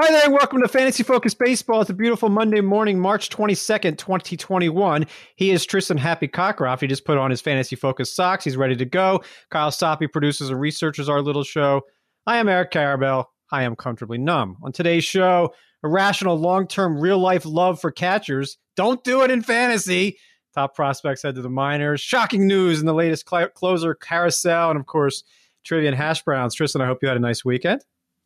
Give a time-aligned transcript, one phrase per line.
[0.00, 1.80] Hi there, welcome to Fantasy Focus Baseball.
[1.80, 5.04] It's a beautiful Monday morning, March 22nd, 2021.
[5.34, 6.82] He is Tristan Happy Cockcroft.
[6.82, 8.44] He just put on his Fantasy Focus socks.
[8.44, 9.24] He's ready to go.
[9.50, 11.82] Kyle Soppe produces and researches our little show.
[12.28, 13.24] I am Eric Karabell.
[13.50, 14.58] I am comfortably numb.
[14.62, 15.52] On today's show,
[15.82, 18.56] irrational long term real life love for catchers.
[18.76, 20.16] Don't do it in fantasy.
[20.54, 22.00] Top prospects head to the minors.
[22.00, 24.70] Shocking news in the latest cl- closer carousel.
[24.70, 25.24] And of course,
[25.64, 26.54] trivia and hash browns.
[26.54, 27.82] Tristan, I hope you had a nice weekend.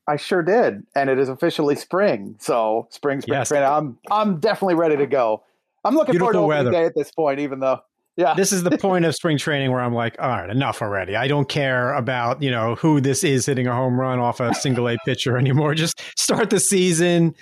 [0.09, 2.37] I sure did, and it is officially spring.
[2.39, 3.49] So spring, spring, yes.
[3.49, 3.63] spring.
[3.63, 5.45] I'm I'm definitely ready to go.
[5.85, 6.71] I'm looking Beautiful forward to weather.
[6.71, 7.81] day at this point, even though.
[8.17, 8.35] Yeah.
[8.35, 11.17] This is the point of spring training where I'm like, all right, enough already.
[11.17, 14.55] I don't care about, you know, who this is hitting a home run off a
[14.55, 15.75] single A pitcher anymore.
[15.83, 17.35] Just start the season,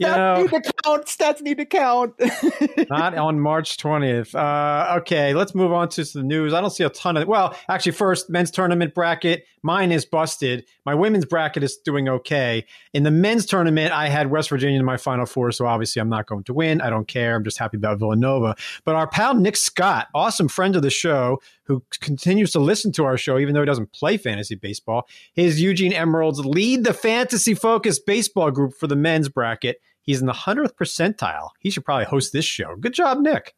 [0.00, 1.06] you know, need to count.
[1.06, 2.14] Stats need to count.
[2.90, 4.34] not on March 20th.
[4.34, 6.54] Uh, okay, let's move on to the news.
[6.54, 7.28] I don't see a ton of.
[7.28, 9.46] Well, actually, first men's tournament bracket.
[9.62, 10.64] Mine is busted.
[10.86, 12.64] My women's bracket is doing okay.
[12.94, 16.08] In the men's tournament, I had West Virginia in my final four, so obviously I'm
[16.08, 16.80] not going to win.
[16.80, 17.36] I don't care.
[17.36, 18.56] I'm just happy about Villanova.
[18.84, 23.04] But our pal Nick Scott, awesome friend of the show, who continues to listen to
[23.04, 25.06] our show, even though he doesn't play fantasy baseball.
[25.34, 29.80] His Eugene Emeralds lead the fantasy focused baseball group for the men's bracket.
[30.10, 31.50] He's in the 100th percentile.
[31.60, 32.74] He should probably host this show.
[32.74, 33.54] Good job, Nick.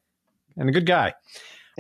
[0.55, 1.15] And a good guy.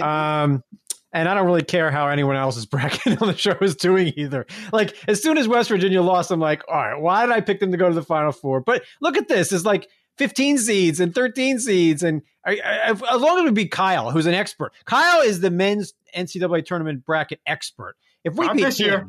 [0.00, 0.64] Um,
[1.12, 4.46] and I don't really care how anyone else's bracket on the show is doing either.
[4.72, 7.60] Like, as soon as West Virginia lost, I'm like, all right, why did I pick
[7.60, 8.62] them to go to the Final Four?
[8.62, 9.52] But look at this.
[9.52, 12.02] It's like 15 seeds and 13 seeds.
[12.02, 14.72] And I, I, as long as it would be Kyle, who's an expert.
[14.86, 17.96] Kyle is the men's NCAA tournament bracket expert.
[18.24, 19.08] If we Not beat this him, year.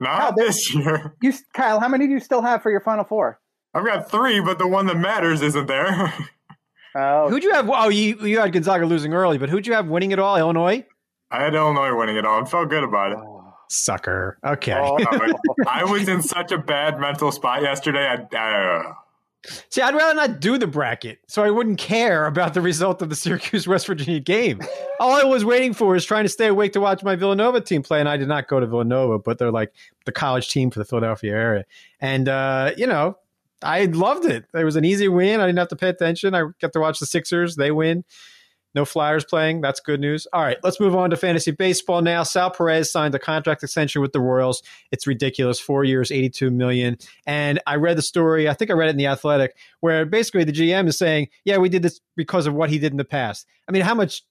[0.00, 1.14] Not Kyle, this year.
[1.22, 3.38] You, Kyle, how many do you still have for your Final Four?
[3.76, 6.14] I've got three, but the one that matters isn't there.
[6.94, 7.28] oh.
[7.28, 7.68] Who'd you have?
[7.68, 10.38] Oh, you, you had Gonzaga losing early, but who'd you have winning it all?
[10.38, 10.82] Illinois?
[11.30, 12.42] I had Illinois winning it all.
[12.42, 13.18] I felt good about it.
[13.18, 13.52] Oh.
[13.68, 14.38] Sucker.
[14.44, 14.72] Okay.
[14.74, 14.98] Oh,
[15.68, 18.16] I was in such a bad mental spot yesterday.
[18.32, 18.92] I, uh,
[19.68, 23.10] See, I'd rather not do the bracket, so I wouldn't care about the result of
[23.10, 24.60] the Syracuse West Virginia game.
[24.98, 27.82] All I was waiting for is trying to stay awake to watch my Villanova team
[27.82, 29.72] play, and I did not go to Villanova, but they're like
[30.04, 31.64] the college team for the Philadelphia area,
[32.00, 33.18] and uh, you know,
[33.62, 34.44] I loved it.
[34.54, 35.40] It was an easy win.
[35.40, 36.34] I didn't have to pay attention.
[36.34, 38.04] I got to watch the Sixers; they win.
[38.74, 39.62] No Flyers playing.
[39.62, 40.26] That's good news.
[40.34, 42.22] All right, let's move on to fantasy baseball now.
[42.22, 44.62] Sal Perez signed a contract extension with the Royals.
[44.92, 45.58] It's ridiculous.
[45.58, 46.98] Four years, eighty-two million.
[47.26, 48.48] And I read the story.
[48.50, 51.56] I think I read it in the Athletic, where basically the GM is saying, "Yeah,
[51.56, 54.22] we did this because of what he did in the past." I mean, how much?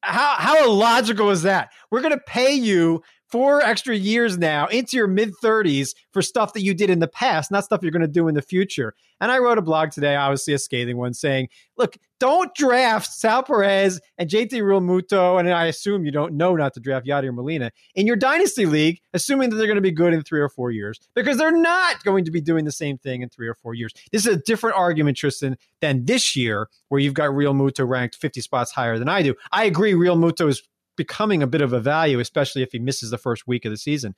[0.00, 1.70] How how illogical is that?
[1.90, 6.52] We're going to pay you four extra years now into your mid 30s for stuff
[6.54, 8.94] that you did in the past, not stuff you're going to do in the future.
[9.20, 13.42] And I wrote a blog today, obviously a scathing one, saying, look, don't draft Sal
[13.42, 17.70] Perez and JT Realmuto, and I assume you don't know not to draft Yadier Molina
[17.94, 20.70] in your dynasty league, assuming that they're going to be good in three or four
[20.70, 23.74] years, because they're not going to be doing the same thing in three or four
[23.74, 23.92] years.
[24.10, 28.40] This is a different argument, Tristan, than this year, where you've got Realmuto ranked 50
[28.40, 29.34] spots higher than I do.
[29.52, 30.62] I agree, Realmuto is
[30.98, 33.78] becoming a bit of a value, especially if he misses the first week of the
[33.78, 34.14] season.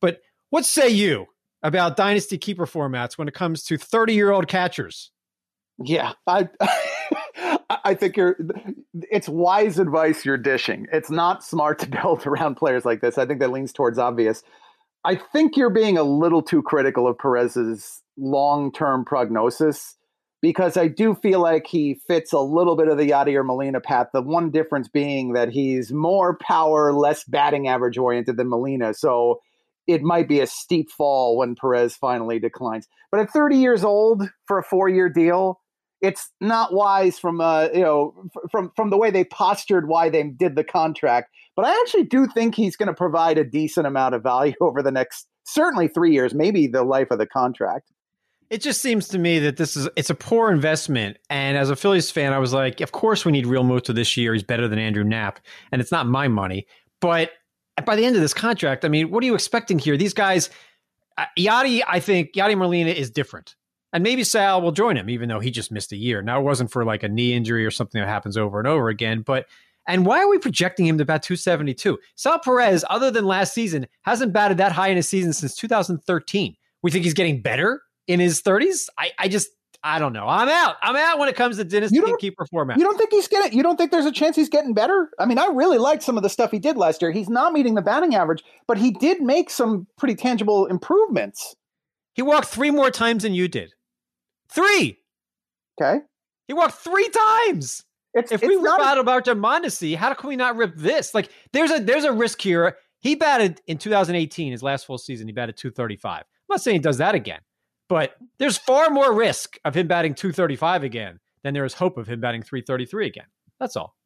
[0.00, 1.26] But what say you
[1.62, 5.10] about dynasty keeper formats when it comes to 30 year old catchers?
[5.82, 6.48] Yeah, I
[7.84, 8.36] I think you're
[9.10, 10.86] it's wise advice you're dishing.
[10.92, 13.18] It's not smart to build around players like this.
[13.18, 14.42] I think that leans towards obvious.
[15.04, 19.96] I think you're being a little too critical of Perez's long-term prognosis
[20.42, 24.08] because I do feel like he fits a little bit of the Yadier Molina path.
[24.12, 28.94] The one difference being that he's more power, less batting average oriented than Molina.
[28.94, 29.40] So
[29.86, 32.88] it might be a steep fall when Perez finally declines.
[33.10, 35.60] But at 30 years old for a four year deal,
[36.00, 38.14] it's not wise from uh, you know
[38.50, 41.30] from from the way they postured why they did the contract.
[41.56, 44.82] But I actually do think he's going to provide a decent amount of value over
[44.82, 47.90] the next certainly three years, maybe the life of the contract.
[48.50, 51.18] It just seems to me that this is it's a poor investment.
[51.30, 54.32] And as a Phillies fan, I was like, of course we need Realmuto this year.
[54.32, 55.38] He's better than Andrew Knapp,
[55.70, 56.66] and it's not my money.
[57.00, 57.30] But
[57.86, 59.96] by the end of this contract, I mean, what are you expecting here?
[59.96, 60.50] These guys,
[61.16, 63.54] uh, Yadi, I think Yadi Molina is different.
[63.92, 66.22] And maybe Sal will join him, even though he just missed a year.
[66.22, 68.88] Now it wasn't for like a knee injury or something that happens over and over
[68.88, 69.22] again.
[69.22, 69.46] But
[69.86, 71.98] and why are we projecting him to bat 272?
[72.14, 76.56] Sal Perez, other than last season, hasn't batted that high in a season since 2013.
[76.82, 78.88] We think he's getting better in his 30s.
[78.98, 79.48] I, I just
[79.82, 80.28] I don't know.
[80.28, 80.76] I'm out.
[80.82, 82.76] I'm out when it comes to dynasty you keeper format.
[82.76, 83.56] You don't think he's getting?
[83.56, 85.10] You don't think there's a chance he's getting better?
[85.18, 87.10] I mean, I really liked some of the stuff he did last year.
[87.12, 91.54] He's not meeting the batting average, but he did make some pretty tangible improvements.
[92.14, 93.72] He walked three more times than you did.
[94.52, 94.98] Three.
[95.80, 96.00] Okay.
[96.46, 97.82] He walked three times.
[98.12, 101.14] It's, if it's we rip out a- about Mondesi, how can we not rip this?
[101.14, 102.76] Like, there's a there's a risk here.
[102.98, 105.26] He batted in 2018, his last full season.
[105.26, 106.20] He batted 235.
[106.20, 107.40] I'm not saying he does that again.
[107.90, 112.06] But there's far more risk of him batting 235 again than there is hope of
[112.06, 113.24] him batting 333 again.
[113.58, 113.96] That's all.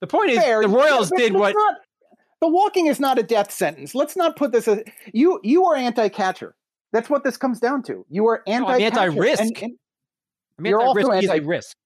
[0.00, 0.60] The point is, Fair.
[0.60, 1.54] the Royals Yeah, did what.
[1.56, 1.76] not-
[2.42, 3.94] the walking is not a death sentence.
[3.94, 4.82] Let's not put this as
[5.14, 5.40] you.
[5.42, 6.54] You are anti-catcher.
[6.92, 8.04] That's what this comes down to.
[8.10, 8.84] You are I'm anti-catcher.
[9.06, 9.40] anti-risk.
[9.42, 9.72] and- and
[10.58, 11.76] I mean, you're anti-risk also is a anti- risk.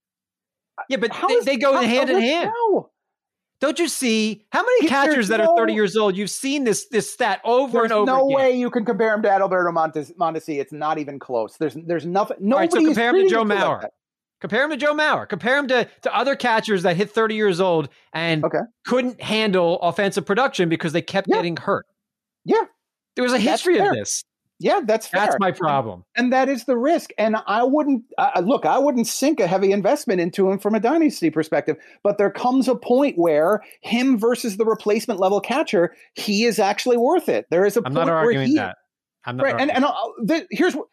[0.89, 2.51] Yeah, but how they, is- they go how- hand in hand.
[2.51, 2.91] how?
[3.61, 6.17] Don't you see how many If catchers that are 30 years old?
[6.17, 8.37] You've seen this this stat over and over There's no again.
[8.37, 10.61] way you can compare him to Adalberto Montes, Mondesi.
[10.61, 11.57] It's not even close.
[11.57, 12.37] There's there's nothing.
[12.53, 13.89] All right, Nobody so compare him to Joe it like Mauer.
[14.43, 15.27] Compare him to Joe Mauer.
[15.27, 18.59] Compare him to, to other catchers that hit 30 years old and Okay.
[18.87, 21.37] couldn't handle offensive production because they kept Yeah.
[21.37, 21.87] getting hurt.
[22.45, 22.65] Yeah.
[23.15, 23.95] There was a That's history of fair.
[23.95, 24.23] this.
[24.59, 25.21] Yeah, that's fair.
[25.21, 26.05] That's my problem.
[26.17, 27.11] and that is the risk.
[27.19, 28.65] And I wouldn't uh, look.
[28.65, 31.77] I wouldn't sink a heavy investment into him from a dynasty perspective.
[32.03, 36.97] But there comes a point where him versus the replacement level catcher, he is actually
[36.97, 37.47] worth it.
[37.51, 38.79] There is a I'm point not where he, that.
[39.27, 39.61] I'm not right.
[39.61, 39.77] And arguing.
[39.77, 40.87] and I'll, the, here's what.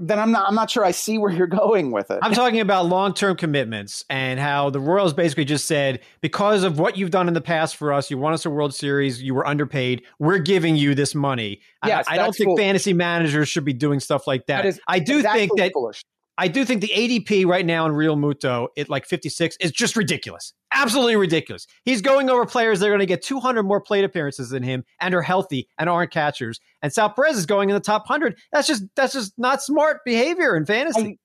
[0.00, 0.48] Then I'm not.
[0.48, 0.84] I'm not sure.
[0.84, 2.18] I see where you're going with it.
[2.22, 6.78] I'm talking about long term commitments and how the Royals basically just said, because of
[6.78, 9.34] what you've done in the past for us, you won us a World Series, you
[9.34, 11.60] were underpaid, we're giving you this money.
[11.82, 12.62] I- Yes, I, don't think foolish.
[12.62, 14.62] fantasy managers should be doing stuff like that.
[14.62, 16.02] That is I do think that foolish.
[16.38, 20.52] I do think the ADP right now in Realmuto at like 56 is just ridiculous.
[20.72, 21.66] Absolutely ridiculous.
[21.84, 24.84] He's going over players that are going to get 200 more plate appearances than him
[25.00, 26.60] and are healthy and aren't catchers.
[26.82, 28.38] And Sal Perez is going in the top 100.
[28.52, 31.18] That's just that's just not smart behavior in fantasy.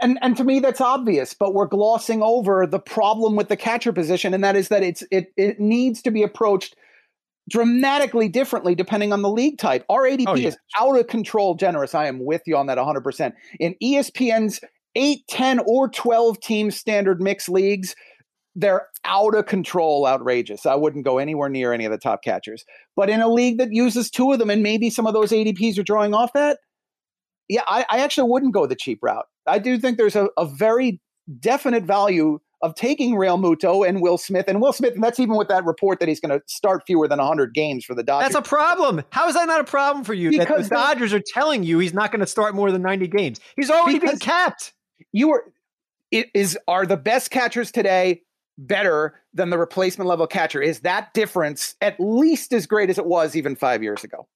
[0.00, 3.92] and and to me that's obvious but we're glossing over the problem with the catcher
[3.92, 6.76] position and that is that it's it it needs to be approached
[7.48, 9.84] dramatically differently depending on the league type.
[9.88, 10.48] Our adp Oh, yeah.
[10.48, 11.94] is out of control generous.
[11.94, 14.60] I am with you on that 100% in espn's
[14.94, 17.94] 8 10 or 12 team standard mix leagues
[18.56, 20.66] they're out of control outrageous.
[20.66, 22.64] I wouldn't go anywhere near any of the top catchers.
[22.96, 25.78] But in a league that uses two of them and maybe some of those adps
[25.78, 26.58] are drawing off that
[27.48, 29.24] yeah, I, I actually wouldn't go the cheap route.
[29.46, 31.00] I do think there's a, a very
[31.40, 34.46] definite value of taking Realmuto and Will Smith.
[34.48, 37.06] And Will Smith, and that's even with that report that he's going to start fewer
[37.06, 38.32] than 100 games for the Dodgers.
[38.32, 39.02] That's a problem.
[39.10, 40.30] How is that not a problem for you?
[40.32, 43.06] that Because the Dodgers are telling you he's not going to start more than 90
[43.08, 43.40] games.
[43.56, 44.72] He's already been capped.
[45.12, 45.44] you are
[46.10, 48.22] it is are the best catchers today
[48.56, 50.60] better than the replacement level catcher?
[50.60, 54.26] Is that difference at least as great as it was even five years ago?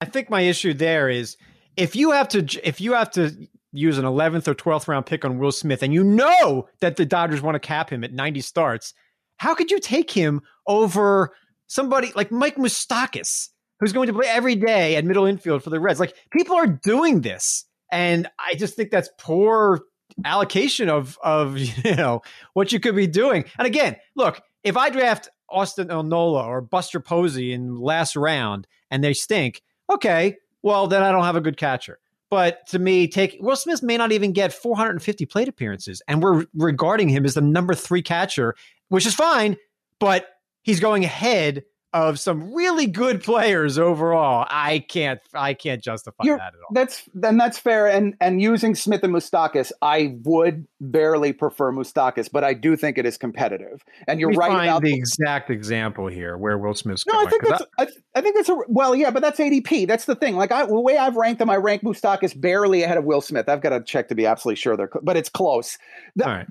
[0.00, 1.36] I think my issue there is
[1.76, 3.48] if you have to if you have to
[3.78, 7.06] use an 11th or 12th round pick on Will Smith and you know that the
[7.06, 8.94] Dodgers want to cap him at 90 starts,
[9.36, 11.34] how could you take him over
[11.66, 13.48] somebody like Mike Moustakas
[13.80, 16.00] who's going to play every day at middle infield for the Reds?
[16.00, 19.80] Like people are doing this and I just think that's poor
[20.24, 22.22] allocation of of you know
[22.54, 23.44] what you could be doing.
[23.58, 29.02] And again, look, if I draft Austin Onola or Buster Posey in last round and
[29.02, 31.98] they stink, okay, well then I don't have a good catcher.
[32.30, 36.44] But to me, take Will Smith may not even get 450 plate appearances, and we're
[36.54, 38.54] regarding him as the number three catcher,
[38.88, 39.56] which is fine.
[39.98, 40.26] But
[40.62, 44.46] he's going ahead of some really good players overall.
[44.50, 46.68] I can't, I can't justify You're- that at all.
[46.72, 47.86] That's then that's fair.
[47.86, 52.98] And and using Smith and Moustakas, I would barely prefer Moustakas, but I do think
[52.98, 53.82] it is competitive.
[54.06, 57.26] And you're right find about the exact example here where Will Smith's No, going.
[57.26, 59.86] I think that's I, I think that's a well, yeah, but that's ADP.
[59.88, 60.36] That's the thing.
[60.36, 63.48] Like I, the way I've ranked them, I rank Moustakas barely ahead of Will Smith.
[63.48, 65.78] I've got to check to be absolutely sure they're, but it's close.
[66.16, 66.46] The- all right.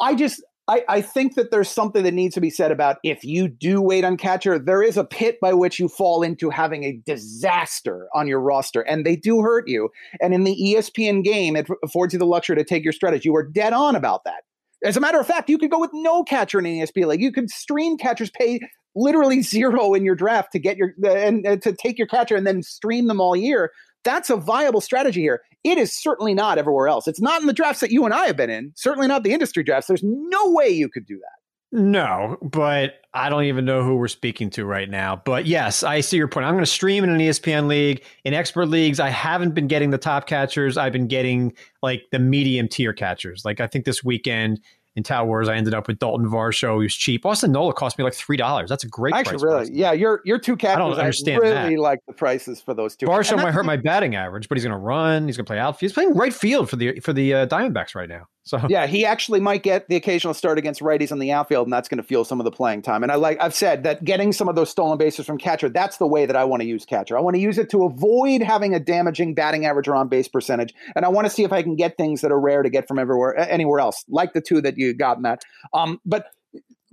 [0.00, 3.22] I just I, I think that there's something that needs to be said about if
[3.22, 6.82] you do wait on catcher, there is a pit by which you fall into having
[6.82, 9.90] a disaster on your roster, and they do hurt you.
[10.20, 13.28] And in the ESPN game, it affords you the luxury to take your strategy.
[13.28, 14.42] You are dead on about that.
[14.84, 17.22] As a matter of fact, you could go with no catcher in an ESPN league.
[17.22, 18.58] You could stream catchers, pay
[18.96, 22.46] literally zero in your draft to get your and uh, to take your catcher, and
[22.46, 23.70] then stream them all year.
[24.06, 25.42] That's a viable strategy here.
[25.64, 27.08] It is certainly not everywhere else.
[27.08, 28.72] It's not in the drafts that you and I have been in.
[28.76, 29.88] Certainly not the industry drafts.
[29.88, 31.36] There's no way you could do that.
[31.72, 35.20] No, but I don't even know who we're speaking to right now.
[35.24, 36.46] But yes, I see your point.
[36.46, 38.04] I'm going to stream in an ESPN league.
[38.24, 40.78] In expert leagues, I haven't been getting the top catchers.
[40.78, 43.44] I've been getting like the medium tier catchers.
[43.44, 44.60] Like I think this weekend
[44.96, 47.24] in Tout Wars, I ended up with Dalton Varsho, He was cheap.
[47.24, 48.68] Austin Nola cost me like three dollars.
[48.68, 50.78] That's a great Actually, really, yeah, your your two catchers.
[50.78, 51.80] don't understand really that.
[51.80, 53.06] like the prices for those two.
[53.06, 55.26] Varsho might hurt my batting average, but he's going to run.
[55.26, 55.90] He's going to play outfield.
[55.90, 58.26] He's playing right field for the for the uh, Diamondbacks right now.
[58.46, 61.72] So Yeah, he actually might get the occasional start against righties on the outfield, and
[61.72, 63.02] that's going to fuel some of the playing time.
[63.02, 65.96] And I like I've said that getting some of those stolen bases from catcher, that's
[65.96, 67.18] the way that I want to use catcher.
[67.18, 70.28] I want to use it to avoid having a damaging batting average or on base
[70.28, 72.70] percentage, and I want to see if I can get things that are rare to
[72.70, 75.42] get from everywhere anywhere else, like the two that you got that.
[75.74, 76.26] Um, but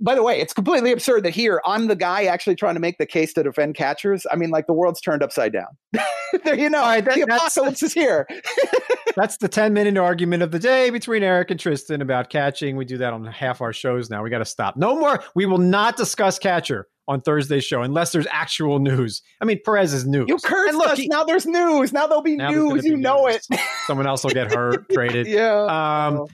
[0.00, 2.98] by the way, it's completely absurd that here I'm the guy actually trying to make
[2.98, 4.26] the case to defend catchers.
[4.30, 5.68] I mean, like the world's turned upside down.
[6.44, 6.82] there you know.
[6.82, 8.26] Right, that, the apocalypse is here.
[9.16, 12.76] that's the 10 minute argument of the day between Eric and Tristan about catching.
[12.76, 14.22] We do that on half our shows now.
[14.22, 14.76] We got to stop.
[14.76, 15.22] No more.
[15.34, 19.22] We will not discuss catcher on Thursday's show unless there's actual news.
[19.40, 20.26] I mean, Perez is news.
[20.28, 20.98] You cursed and look, us.
[20.98, 21.92] He, now there's news.
[21.92, 22.82] Now there'll be news.
[22.82, 23.02] Be you news.
[23.02, 23.46] know it.
[23.86, 25.26] Someone else will get hurt, traded.
[25.26, 25.64] Yeah.
[25.64, 26.26] Um,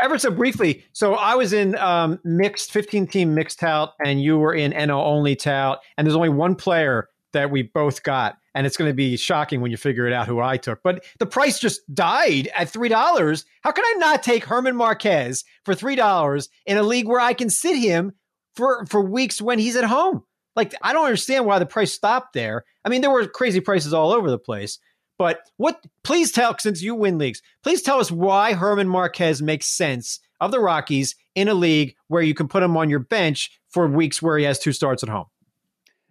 [0.00, 4.38] ever so briefly, so I was in um, mixed 15 team mixed tout, and you
[4.38, 8.38] were in NO only tout, and there's only one player that we both got.
[8.54, 10.82] And it's going to be shocking when you figure it out who I took.
[10.82, 13.44] But the price just died at $3.
[13.60, 17.50] How can I not take German Marquez for $3 in a league where I can
[17.50, 18.12] sit him
[18.56, 20.24] for for weeks when he's at home.
[20.56, 22.64] Like I don't understand why the price stopped there.
[22.84, 24.78] I mean, there were crazy prices all over the place.
[25.18, 29.66] But what please tell since you win leagues, please tell us why German Marquez makes
[29.66, 33.50] sense of the Rockies in a league where you can put him on your bench
[33.68, 35.26] for weeks where he has two starts at home.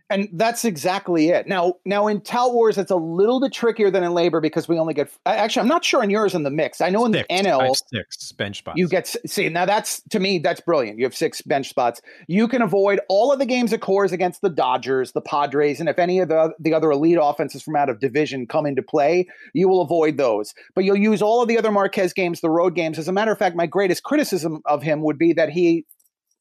[0.09, 1.47] And that's exactly it.
[1.47, 4.77] Now, now in Tout Wars, it's a little bit trickier than in LABR because we
[4.77, 5.11] only get.
[5.25, 6.79] Actually, I'm not sure in yours in the mix.
[6.79, 7.27] I know in six.
[7.27, 8.77] the NL, six bench spots.
[8.77, 9.65] You get see now.
[9.65, 10.99] That's to me, that's brilliant.
[10.99, 12.01] You have six bench spots.
[12.27, 15.89] You can avoid all of the games of Coors against the Dodgers, the Padres, and
[15.89, 19.27] if any of the the other elite offenses from out of division come into play,
[19.53, 20.53] you will avoid those.
[20.75, 22.99] But you'll use all of the other Marquez games, the road games.
[22.99, 25.85] As a matter of fact, my greatest criticism of him would be that he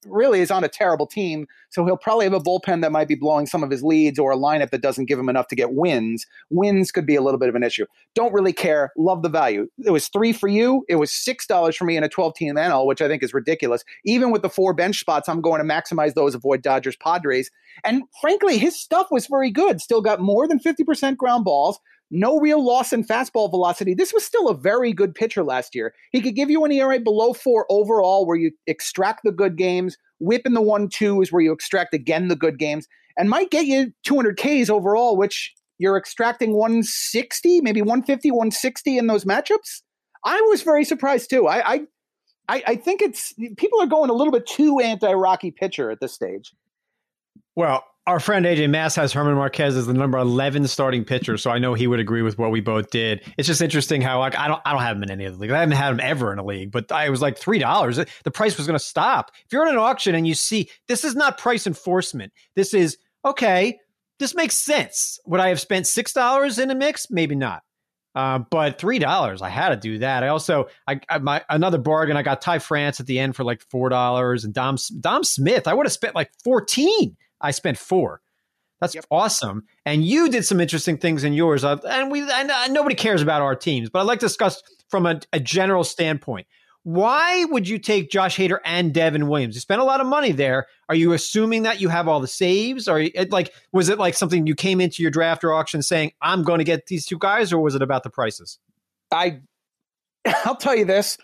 [0.06, 1.46] really is on a terrible team.
[1.70, 4.32] So he'll probably have a bullpen that might be blowing some of his leads or
[4.32, 6.26] a lineup that doesn't give him enough to get wins.
[6.50, 7.86] Wins could be a little bit of an issue.
[8.14, 8.92] Don't really care.
[8.96, 9.68] Love the value.
[9.84, 10.84] It was three for you.
[10.88, 13.84] It was $6 for me in a 12 team NL, which I think is ridiculous.
[14.04, 17.50] Even with the four bench spots, I'm going to maximize those, avoid Dodgers, Padres.
[17.82, 19.80] And frankly, his stuff was very good.
[19.80, 21.80] Still got more than 50% ground balls
[22.14, 23.92] no real loss in fastball velocity.
[23.92, 25.92] This was still a very good pitcher last year.
[26.12, 29.98] He could give you an ERA below four overall, where you extract the good games.
[30.20, 32.86] Whip in the one two is where you extract again the good games,
[33.18, 39.08] and might get you 200 Ks overall, which you're extracting 160, maybe 150, 160 in
[39.08, 39.82] those matchups.
[40.24, 41.48] I was very surprised too.
[41.48, 41.80] I,
[42.48, 46.12] I, I think it's people are going a little bit too anti-Rocky pitcher at this
[46.12, 46.52] stage.
[47.56, 51.50] Well, our friend AJ Mass has German Marquez as the number eleven starting pitcher, so
[51.50, 53.22] I know he would agree with what we both did.
[53.38, 55.40] It's just interesting how like I don't I don't have him in any of the
[55.40, 55.52] leagues.
[55.52, 57.98] I haven't had him ever in a league, but I was like three dollars.
[58.24, 59.30] The price was going to stop.
[59.46, 62.32] If you're in an auction and you see this is not price enforcement.
[62.56, 63.78] This is okay.
[64.18, 65.18] This makes sense.
[65.26, 67.10] Would I have spent six dollars in a mix?
[67.10, 67.62] Maybe not.
[68.14, 70.22] Uh, but three dollars, I had to do that.
[70.22, 72.16] I also, I, I, my another bargain.
[72.16, 75.66] I got Ty France at the end for like four dollars, and Dom Dom Smith.
[75.66, 78.22] I would have spent like fourteen I spent four.
[78.80, 79.04] That's yep.
[79.10, 79.64] awesome.
[79.86, 81.62] And you did some interesting things in yours.
[81.62, 84.62] Uh, and we and, uh, nobody cares about our teams, but I'd like to discuss
[84.88, 86.46] from a, a, general standpoint.
[86.82, 89.54] Why would you take Josh Hader and Devin Williams?
[89.54, 90.66] You spent a lot of money there.
[90.88, 92.88] Are you assuming that you have all the saves?
[92.88, 96.42] Or like was it like something you came into your draft or auction saying, I'm
[96.42, 98.58] going to get these two guys, or was it about the prices?
[99.10, 99.40] I
[100.44, 101.16] I'll tell you this.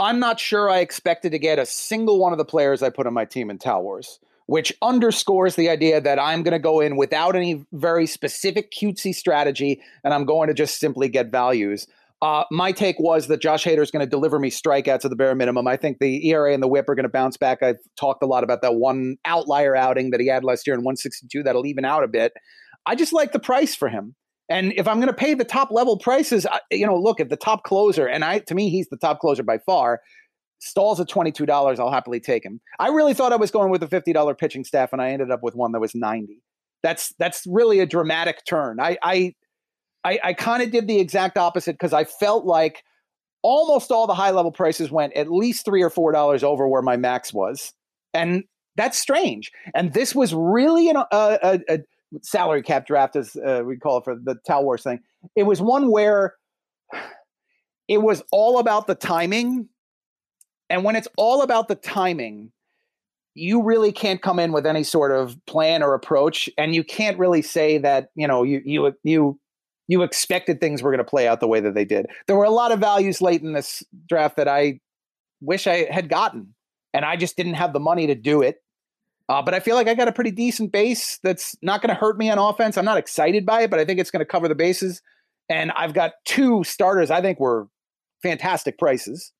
[0.00, 3.06] I'm not sure I expected to get a single one of the players I put
[3.06, 6.80] on my team in Tout Wars which underscores the idea that I'm going to go
[6.80, 11.86] in without any very specific cutesy strategy and I'm going to just simply get values.
[12.22, 15.16] Uh, my take was that Josh Hader is going to deliver me strikeouts at the
[15.16, 15.66] bare minimum.
[15.66, 17.62] I think the ERA and the whip are going to bounce back.
[17.62, 20.80] I've talked a lot about that one outlier outing that he had last year in
[20.80, 21.42] 162.
[21.42, 22.32] That'll even out a bit.
[22.86, 24.14] I just like the price for him.
[24.48, 27.36] And if I'm going to pay the top level prices, you know, look at the
[27.36, 30.00] top closer, and I to me he's the top closer by far.
[30.60, 32.60] Stalls at $22, I'll happily take him.
[32.78, 35.42] I really thought I was going with a $50 pitching staff, and I ended up
[35.42, 36.40] with one that was 90
[36.82, 38.80] That's that's really a dramatic turn.
[38.80, 39.34] I I
[40.04, 42.82] I, I kind of did the exact opposite because I felt like
[43.42, 46.82] almost all the high level prices went at least three or four dollars over where
[46.82, 47.72] my max was,
[48.12, 48.44] and
[48.76, 49.50] that's strange.
[49.74, 51.78] And this was really an, a, a, a
[52.22, 55.00] salary cap draft, as uh, we call it for the Tout Wars thing.
[55.36, 56.34] It was one where
[57.88, 59.68] it was all about the timing
[60.70, 62.52] and when it's all about the timing,
[63.34, 67.18] you really can't come in with any sort of plan or approach and you can't
[67.18, 69.38] really say that, you know, you you you
[69.88, 72.06] you expected things were going to play out the way that they did.
[72.26, 74.80] There were a lot of values late in this draft that I
[75.40, 76.54] wish I had gotten
[76.92, 78.58] and I just didn't have the money to do it.
[79.28, 81.94] Uh, but I feel like I got a pretty decent base that's not going to
[81.94, 82.76] hurt me on offense.
[82.76, 85.02] I'm not excited by it, but I think it's going to cover the bases.
[85.48, 87.68] And I've got two starters I think were
[88.22, 89.32] fantastic prices.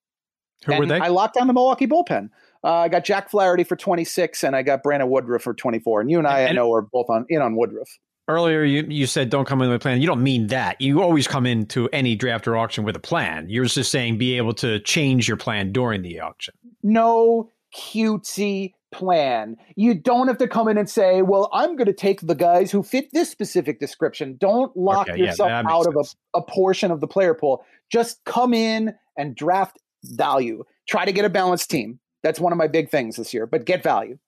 [0.64, 1.00] Who and were they?
[1.00, 2.30] I locked down the Milwaukee bullpen.
[2.62, 6.00] Uh, I got Jack Flaherty for 26, and I got Brandon Woodruff for 24.
[6.00, 7.98] And you and I, and, I know, are both on in on Woodruff.
[8.26, 10.00] Earlier, you, you said don't come in with a plan.
[10.00, 10.80] You don't mean that.
[10.80, 13.50] You always come into any draft or auction with a plan.
[13.50, 16.54] You're just saying be able to change your plan during the auction.
[16.82, 19.56] No cutesy plan.
[19.76, 22.70] You don't have to come in and say, "Well, I'm going to take the guys
[22.70, 26.90] who fit this specific description." Don't lock Okay, yourself makes out of a, a portion
[26.90, 27.62] of the player pool.
[27.90, 30.64] Just come in and draft value.
[30.88, 31.98] Try to get a balanced team.
[32.22, 33.46] That's one of my big things this year.
[33.46, 34.18] But get value.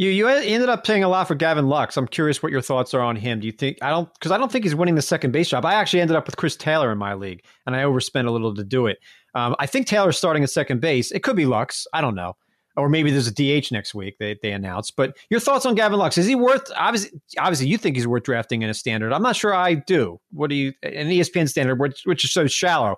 [0.00, 1.98] You you ended up paying a lot for Gavin Lux.
[1.98, 3.38] I'm curious what your thoughts are on him.
[3.38, 5.66] Do you think I don't because I don't think he's winning the second base job.
[5.66, 8.54] I actually ended up with Chris Taylor in my league, and I overspent a little
[8.54, 8.98] to do it.
[9.34, 11.12] Um, I think Taylor's starting at second base.
[11.12, 11.86] It could be Lux.
[11.92, 12.34] I don't know.
[12.76, 14.16] Or maybe there's a DH next week.
[14.18, 14.96] They they announced.
[14.96, 16.16] But your thoughts on Gavin Lux?
[16.16, 16.70] Is he worth?
[16.74, 19.12] Obviously, obviously, you think he's worth drafting in a standard.
[19.12, 20.18] I'm not sure I do.
[20.32, 20.72] What do you?
[20.82, 22.96] An ESPN standard, which, which is so shallow.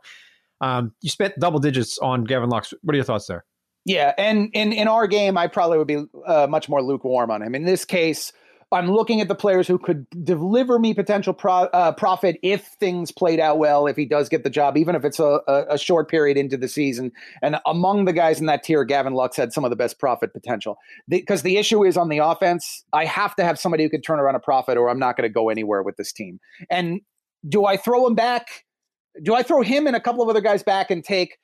[0.62, 2.72] Um, you spent double digits on Gavin Lux.
[2.82, 3.44] What are your thoughts there?
[3.84, 7.42] Yeah, and in in our game, I probably would be uh, much more lukewarm on
[7.42, 7.54] him.
[7.54, 8.32] In this case,
[8.70, 13.10] I'm looking at the players who could deliver me potential pro, uh, profit if things
[13.10, 13.86] played out well.
[13.86, 16.56] If he does get the job, even if it's a, a, a short period into
[16.56, 19.76] the season, and among the guys in that tier, Gavin Lux had some of the
[19.76, 20.78] best profit potential.
[21.08, 24.04] Because the, the issue is on the offense, I have to have somebody who could
[24.04, 26.40] turn around a profit, or I'm not going to go anywhere with this team.
[26.70, 27.00] And
[27.48, 28.64] do I throw him back?
[29.22, 31.38] Do I throw him and a couple of other guys back and take?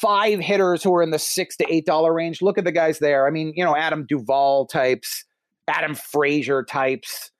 [0.00, 2.42] five hitters who are in the six to eight dollar range.
[2.42, 3.26] Look at the guys there.
[3.26, 5.24] I mean, you know, Adam Duvall types,
[5.68, 7.30] Adam Frazier types.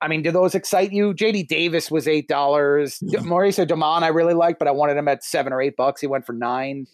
[0.00, 1.14] I mean, do those excite you?
[1.14, 2.98] JD Davis was eight dollars.
[2.98, 3.30] Hmm.
[3.30, 6.00] Mauricio Damon, I really liked, but I wanted him at seven or eight bucks.
[6.00, 6.86] He went for nine.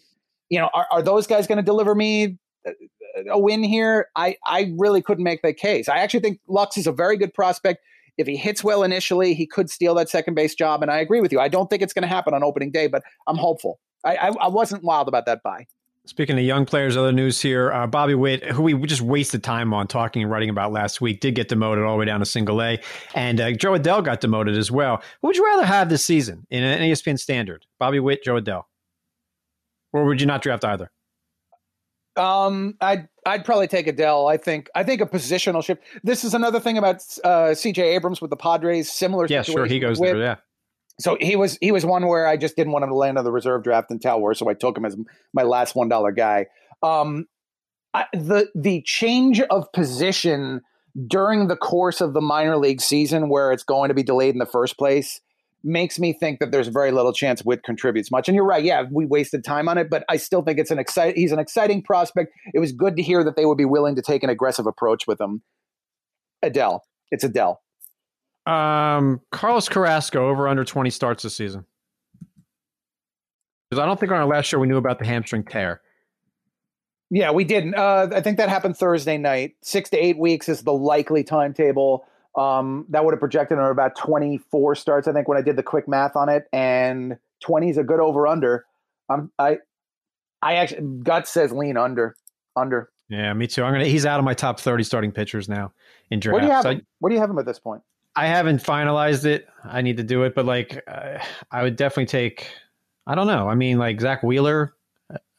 [0.49, 2.71] You know, are, are those guys going to deliver me uh,
[3.31, 4.07] a win here?
[4.15, 5.89] I I really couldn't make the case.
[5.89, 7.83] I actually think Lux is a very good prospect.
[8.17, 10.81] If he hits well initially, he could steal that second base job.
[10.81, 11.39] And I agree with you.
[11.39, 13.79] I don't think it's going to happen on opening day, but I'm hopeful.
[14.05, 15.65] I, I, I wasn't wild about that buy.
[16.05, 19.73] Speaking of young players, other news here: uh, Bobby Witt, who we just wasted time
[19.73, 22.25] on talking and writing about last week, did get demoted all the way down to
[22.25, 22.81] single A,
[23.15, 25.01] and uh, Jo Adell got demoted as well.
[25.21, 27.65] Who would you rather have this season in an ESPN standard?
[27.79, 28.63] Bobby Witt, Jo Adell,
[29.93, 30.91] or would you not draft either?
[32.17, 34.31] Um, I'd I'd probably take Adell.
[34.31, 35.83] I think I think a positional shift.
[36.03, 37.95] This is another thing about uh, C.J.
[37.95, 38.91] Abrams with the Padres.
[38.91, 39.27] Similar.
[39.29, 40.17] Yeah, sure, he goes there.
[40.17, 40.35] Yeah.
[40.99, 43.23] So he was he was one where I just didn't want him to land on
[43.23, 44.95] the reserve draft in Tower, so I took him as
[45.33, 46.47] my last one dollar guy.
[46.83, 47.27] Um,
[47.93, 50.61] I, the the change of position
[51.07, 54.39] during the course of the minor league season, where it's going to be delayed in
[54.39, 55.21] the first place,
[55.63, 58.27] makes me think that there's very little chance Witt contributes much.
[58.27, 60.79] And you're right, yeah, we wasted time on it, but I still think it's an
[60.79, 61.19] exciting.
[61.19, 62.33] He's an exciting prospect.
[62.53, 65.07] It was good to hear that they would be willing to take an aggressive approach
[65.07, 65.41] with him.
[66.41, 66.83] Adele.
[67.11, 67.61] it's Adele.
[68.45, 71.65] Um, Carlos Carrasco over under 20 starts this season.
[73.69, 75.81] Because I don't think on our last show we knew about the hamstring tear.
[77.09, 77.73] Yeah, we did.
[77.73, 79.55] Uh, I think that happened Thursday night.
[79.61, 82.05] Six to eight weeks is the likely timetable.
[82.35, 85.63] Um, that would have projected on about 24 starts, I think, when I did the
[85.63, 86.47] quick math on it.
[86.51, 88.65] And 20 is a good over under.
[89.09, 89.57] Um, I,
[90.41, 92.15] I actually, gut says lean under.
[92.55, 92.89] Under.
[93.09, 93.63] Yeah, me too.
[93.63, 93.85] I'm gonna.
[93.85, 95.71] He's out of my top 30 starting pitchers now
[96.09, 96.33] in draft.
[96.33, 96.85] What do you have So I- him?
[97.07, 97.83] Do you have him at this point?
[98.15, 99.47] I haven't finalized it.
[99.63, 101.17] I need to do it, but like, uh,
[101.51, 102.47] I would definitely take.
[103.07, 103.49] I don't know.
[103.49, 104.73] I mean, like Zack Wheeler.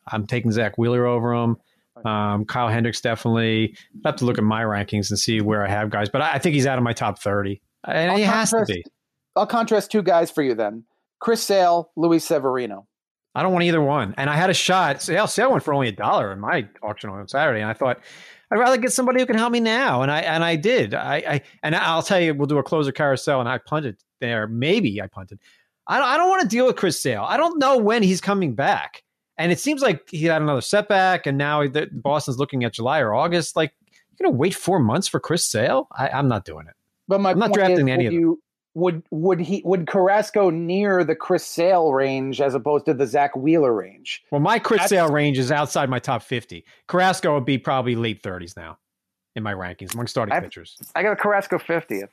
[0.09, 1.57] I'm taking Zack Wheeler over him.
[2.05, 3.77] Um, Kyle Hendricks definitely.
[4.05, 6.35] I have to look at my rankings and see where I have guys, but I,
[6.35, 8.85] I think he's out of my top thirty, and I'll he has to contrast- be.
[9.37, 10.85] I'll contrast two guys for you then.
[11.21, 12.87] Chris Sale, Luis Severino.
[13.35, 14.15] I don't want either one.
[14.17, 15.03] And I had a shot.
[15.03, 18.01] Sale, sale went for only a dollar in my auction on Saturday, and I thought
[18.51, 20.03] I'd rather get somebody who can help me now.
[20.03, 20.95] And I and I did.
[20.95, 24.47] I, I and I'll tell you, we'll do a closer carousel, and I punted there.
[24.47, 25.41] Maybe I punted.
[25.87, 27.25] I don't, I don't want to deal with Chris Sale.
[27.27, 29.03] I don't know when he's coming back.
[29.37, 33.01] And it seems like he had another setback, and now the, Boston's looking at July
[33.01, 33.57] or August.
[33.57, 33.73] Like,
[34.19, 35.89] you're gonna wait four months for Chris Sale?
[35.93, 36.75] I, I'm not doing it.
[37.09, 38.21] But my I'm not point drafting is, any would of them.
[38.21, 38.43] you
[38.75, 43.35] would would he would Carrasco near the Chris Sale range as opposed to the Zack
[43.37, 44.23] Wheeler range?
[44.31, 46.65] Well, my Chris That's- Sale range is outside my top 50.
[46.87, 48.79] Carrasco would be probably late 30s now
[49.37, 50.77] in my rankings among starting I've- pitchers.
[50.95, 52.09] I got a Carrasco 50th.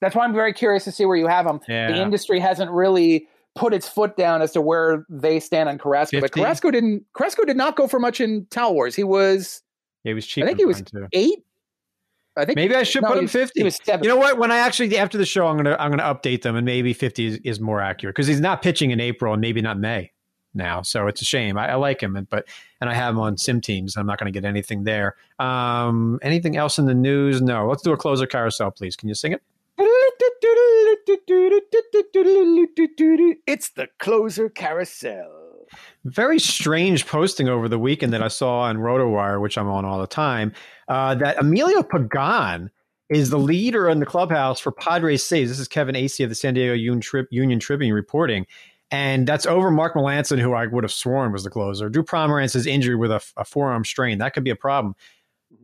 [0.00, 1.60] That's why I'm very curious to see where you have him.
[1.68, 1.92] Yeah.
[1.92, 6.20] The industry hasn't really put its foot down as to where they stand on Carrasco.
[6.20, 8.94] But Carrasco didn't Carrasco did not go for much in Tout Wars.
[8.94, 9.62] He was
[10.04, 10.44] Yeah, he was cheap.
[10.44, 11.06] I think he was too.
[11.12, 11.40] eight.
[12.34, 13.60] I think Maybe I should no, put him was- 50.
[13.60, 14.04] He was seven.
[14.04, 14.38] You know what?
[14.38, 17.26] When I actually after the show, I'm gonna I'm gonna update them, and maybe 50
[17.26, 20.12] is, is more accurate because he's not pitching in April and maybe not May
[20.54, 20.80] now.
[20.80, 21.58] So it's a shame.
[21.58, 22.46] I, I like him, and but
[22.80, 23.98] and I have him on sim teams.
[23.98, 25.14] I'm not going to get anything there.
[25.38, 27.42] Um, anything else in the news?
[27.42, 27.68] No.
[27.68, 28.96] Let's do a closer carousel, please.
[28.96, 29.42] Can you sing it?
[33.46, 35.66] It's the closer carousel.
[36.04, 40.00] very strange posting over the weekend that I saw on RotoWire, which I'm on all
[40.00, 40.52] the time,
[40.88, 42.70] uh, that Emilio Pagan
[43.08, 45.50] is the leader in the clubhouse for Padres saves.
[45.50, 48.46] This is Kevin Acee of the San Diego Union, Tri- Union Tribune reporting.
[48.90, 51.88] and that's over Mark Melancon, who I would have sworn was the closer.
[51.88, 54.94] Drew Pomeranz's injury with a forearm strain that could be a problem.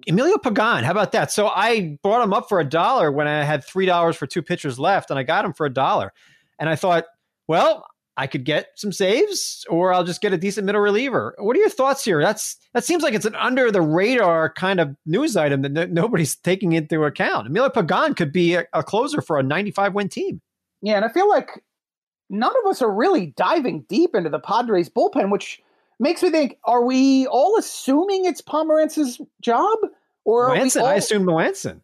[0.09, 1.31] Emilio Pagan, how about that?
[1.31, 4.43] So I brought him up for a dollar when I had three dollars for two
[4.43, 6.13] pitchers left, and I got him for a dollar.
[6.59, 7.05] And I thought,
[7.47, 7.85] well,
[8.19, 11.37] I could get some saves, or I'll just get a decent middle reliever.
[11.39, 12.21] What are your thoughts here?
[12.21, 15.87] That's that seems like it's an under the radar kind of news item that no,
[15.87, 17.47] nobody's taking into account.
[17.47, 20.41] Emilio Pagan could be a, a closer for a 95 win team.
[20.83, 21.63] Yeah, and I feel like
[22.29, 25.63] none of us are really diving deep into the Padres bullpen, which
[26.01, 29.79] makes me think: Are we all assuming it's Pomeranz's job,
[30.29, 30.83] or Melancon?
[30.83, 31.81] all, I assume Melancon.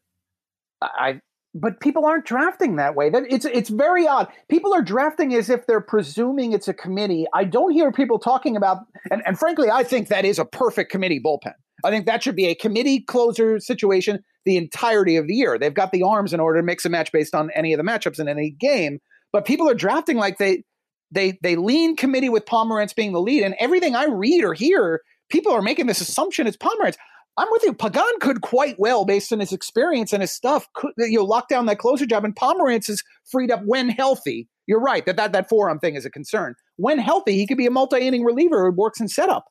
[0.82, 1.20] I,
[1.54, 3.08] but people aren't drafting that way.
[3.08, 4.28] That it's it's very odd.
[4.48, 7.26] People are drafting as if they're presuming it's a committee.
[7.32, 8.78] I don't hear people talking about,
[9.10, 11.54] and, and frankly, I think that is a perfect committee bullpen.
[11.84, 15.58] I think that should be a committee closer situation the entirety of the year.
[15.58, 17.84] They've got the arms in order to mix and match based on any of the
[17.84, 18.98] matchups in any game.
[19.32, 20.64] But people are drafting like they
[21.10, 25.00] they they lean committee with Pomeranz being the lead, and everything I read or hear,
[25.30, 26.96] people are making this assumption it's Pomeranz.
[27.36, 27.74] I'm with you.
[27.74, 31.48] Pagan could quite well, based on his experience and his stuff, could, you know, lock
[31.48, 32.24] down that closer job.
[32.24, 34.48] And Pomeranz is freed up when healthy.
[34.66, 36.54] You're right that that that forearm thing is a concern.
[36.76, 39.46] When healthy, he could be a multi-inning reliever who works in setup.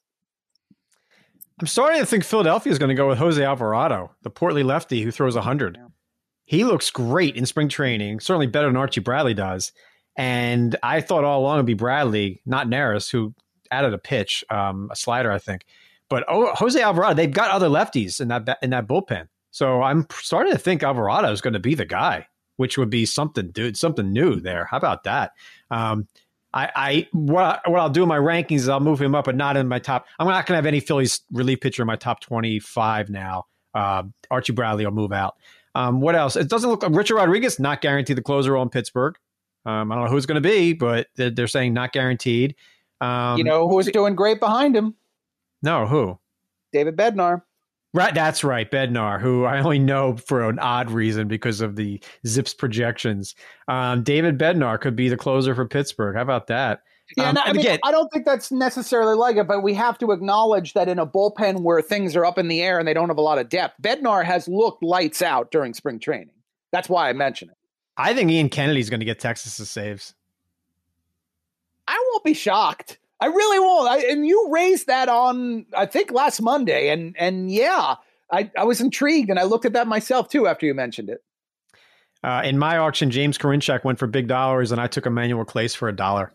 [1.60, 5.02] I'm starting to think Philadelphia is going to go with Jose Alvarado, the portly lefty
[5.02, 5.78] who throws 100.
[5.78, 5.88] Yeah.
[6.46, 9.72] He looks great in spring training, certainly better than Archie Bradley does.
[10.16, 13.34] And I thought all along it'd be Bradley, not Neris, who
[13.72, 15.66] added a pitch, um, a slider, I think.
[16.14, 19.28] But oh, Jose Alvarado, they've got other lefties in that in that bullpen.
[19.50, 23.08] So I'm starting to think Alvarado is going to be the guy, which would be
[23.08, 24.66] something, dude, something new there.
[24.66, 25.32] How about that?
[25.72, 26.08] Um,
[26.54, 29.36] I, I what what I'll do in my rankings is I'll move him up, but
[29.36, 30.06] not in my top.
[30.20, 33.48] I'm not going to have any Phillies relief pitcher in my top 25 now.
[33.74, 35.38] Uh, Archie Bradley will move out.
[35.74, 36.36] Um, what else?
[36.36, 39.18] It doesn't look like Richard Rodriguez not guaranteed the closer role in Pittsburgh.
[39.66, 42.54] Um, I don't know who's going to be, but they're, they're, saying not guaranteed.
[43.02, 44.94] Um, you know who's doing great behind him?
[45.64, 46.20] No, who?
[46.72, 47.42] David Bednar.
[47.96, 52.02] Right, that's right, Bednar, who I only know for an odd reason because of the
[52.26, 53.36] ZiPS projections.
[53.68, 56.16] Um, David Bednar could be the closer for Pittsburgh.
[56.16, 56.82] How about that?
[57.16, 60.00] Yeah, um, I mean, again, I don't think that's necessarily like it, but we have
[60.00, 62.94] to acknowledge that in a bullpen where things are up in the air and they
[62.96, 66.32] don't have a lot of depth, Bednar has looked lights out during spring training.
[66.72, 67.58] That's why I mention it.
[67.96, 70.16] I think Ian Kennedy's going to get Texas's saves.
[71.88, 72.98] I won't be shocked.
[73.24, 73.90] I really won't.
[73.90, 77.96] I, and you raised that on I think last Monday, and and yeah,
[78.30, 81.24] I, I was intrigued, and I looked at that myself too after you mentioned it.
[82.22, 85.74] Uh, in my auction, James Karinchak went for big dollars, and I took Emmanuel Clase
[85.74, 86.34] for a dollar.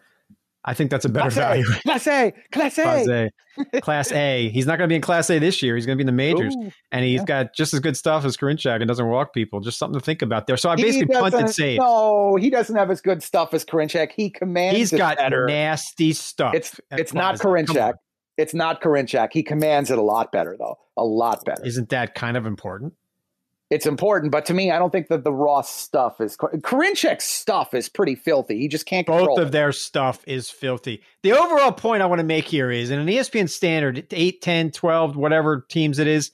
[0.65, 1.65] I think that's a better class value.
[1.65, 4.49] A, class A, Class A, Class A, Class A.
[4.51, 5.77] He's not going to be in Class A this year.
[5.77, 7.25] He's going to be in the majors, Ooh, and he's yeah.
[7.25, 9.61] got just as good stuff as Karinchak and doesn't walk people.
[9.61, 10.57] Just something to think about there.
[10.57, 11.79] So I basically punted safe.
[11.79, 14.13] No, he doesn't have as good stuff as Karinchak.
[14.13, 14.77] He commands.
[14.77, 15.47] He's got better.
[15.47, 16.55] nasty stuff.
[16.55, 17.95] It's it's not Karinchak.
[18.37, 19.31] It's not Karinchak.
[19.33, 20.77] He commands it a lot better, though.
[20.97, 21.65] A lot better.
[21.65, 22.95] Isn't that kind of important?
[23.71, 24.33] It's important.
[24.33, 28.15] But to me, I don't think that the Ross stuff is Karinchak's stuff is pretty
[28.15, 28.59] filthy.
[28.59, 29.07] He just can't.
[29.07, 29.53] Both of it.
[29.53, 31.03] their stuff is filthy.
[31.23, 34.71] The overall point I want to make here is in an ESPN standard, 8, 10,
[34.71, 36.31] 12, whatever teams it is,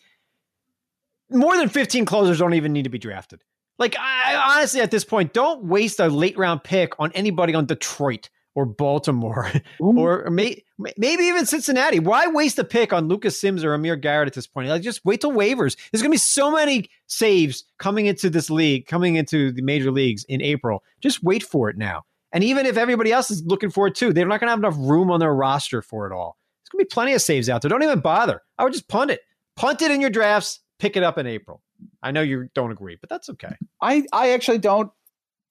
[1.30, 3.42] more than 15 closers don't even need to be drafted.
[3.78, 7.66] Like, I honestly, at this point, don't waste a late round pick on anybody on
[7.66, 11.98] Detroit or Baltimore or, may, maybe even Cincinnati.
[11.98, 14.68] Why waste a pick on Lucas Sims or Amir Garrett at this point?
[14.68, 15.76] Like, just wait till waivers.
[15.90, 19.90] There's going to be so many saves coming into this league, coming into the major
[19.90, 20.82] leagues in April.
[21.00, 22.02] Just wait for it now.
[22.32, 24.58] And even if everybody else is looking for it too, they're not going to have
[24.58, 26.36] enough room on their roster for it all.
[26.62, 27.68] There's going to be plenty of saves out there.
[27.68, 28.42] Don't even bother.
[28.58, 29.20] I would just punt it.
[29.56, 30.60] Punt it in your drafts.
[30.80, 31.62] Pick it up in April.
[32.02, 33.54] I know you don't agree, but that's okay.
[33.80, 34.90] I, I actually don't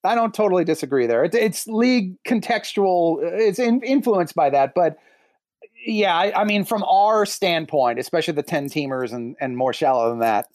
[0.03, 1.23] I don't totally disagree there.
[1.23, 3.19] It's, it's league contextual.
[3.21, 4.97] It's in, influenced by that, but
[5.85, 10.09] yeah, I, I, mean, from our standpoint, especially the ten teamers and and more shallow
[10.09, 10.47] than that.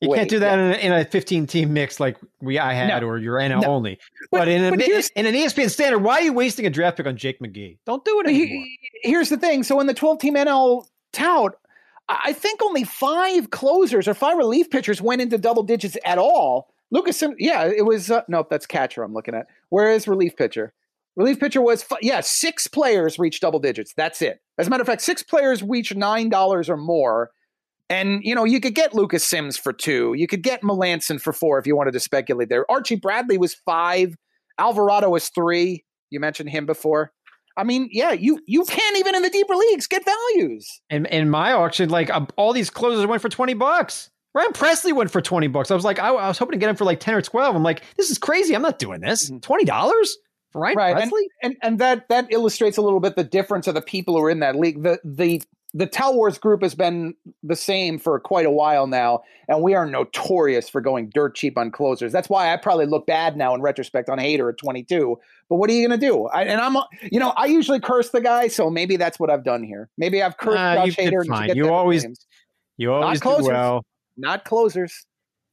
[0.00, 0.64] You wait, can't do that yeah.
[0.64, 3.62] in, a, in, a, 15 team mix like we I had no, or your NL
[3.62, 3.68] no.
[3.68, 3.98] only.
[4.30, 4.80] But, but in, a, but
[5.16, 7.78] in an ESPN standard, why are you wasting a draft pick on Jake McGee?
[7.84, 8.46] Don't do it anymore.
[8.46, 9.64] He, here's the thing.
[9.64, 11.58] So in the 12 team NL tout,
[12.08, 16.72] I think only five closers or five relief pitchers went into double digits at all.
[16.90, 18.10] Lucas, yeah, it was.
[18.10, 19.46] Uh, nope, that's catcher I'm looking at.
[19.68, 20.72] Where is relief pitcher?
[21.18, 23.92] Relief pitcher was, yeah, six players reached double digits.
[23.96, 24.40] That's it.
[24.56, 27.32] As a matter of fact, six players reached $9 or more.
[27.90, 30.14] And, you know, you could get Lucas Sims for two.
[30.16, 32.70] You could get Melancon for four if you wanted to speculate there.
[32.70, 34.14] Archie Bradley was five.
[34.58, 35.84] Alvarado was three.
[36.10, 37.10] You mentioned him before.
[37.56, 40.80] I mean, yeah, you you can't even in the deeper leagues get values.
[40.88, 44.10] And in my auction, like uh, all these closers went for 20 bucks.
[44.38, 45.72] Ryan Pressly went for 20 bucks.
[45.72, 47.56] I was like, I, I, was hoping to get him for like 10 or 12.
[47.56, 48.54] I'm like, this is crazy.
[48.54, 49.28] I'm not doing this.
[49.28, 49.38] Mm-hmm.
[49.38, 50.08] $20?
[50.54, 51.22] Ryan right, Pressly?
[51.42, 54.30] and and that that illustrates a little bit the difference of the people who are
[54.30, 54.82] in that league.
[54.82, 55.42] The the
[55.74, 59.74] the Tout Wars group has been the same for quite a while now, and we
[59.74, 62.12] are notorious for going dirt cheap on closers.
[62.12, 65.18] That's why I probably look bad now in retrospect on Hader at 22.
[65.50, 66.26] But what are you going to do?
[66.28, 66.76] I, and I'm,
[67.12, 69.90] you know, I usually curse the guy, so maybe that's what I've done here.
[69.98, 71.20] Maybe I've cursed Nah, Josh you Hader.
[71.20, 71.56] and fine.
[71.56, 72.06] You always-
[72.78, 73.84] You always do well.
[74.18, 75.06] Not closers.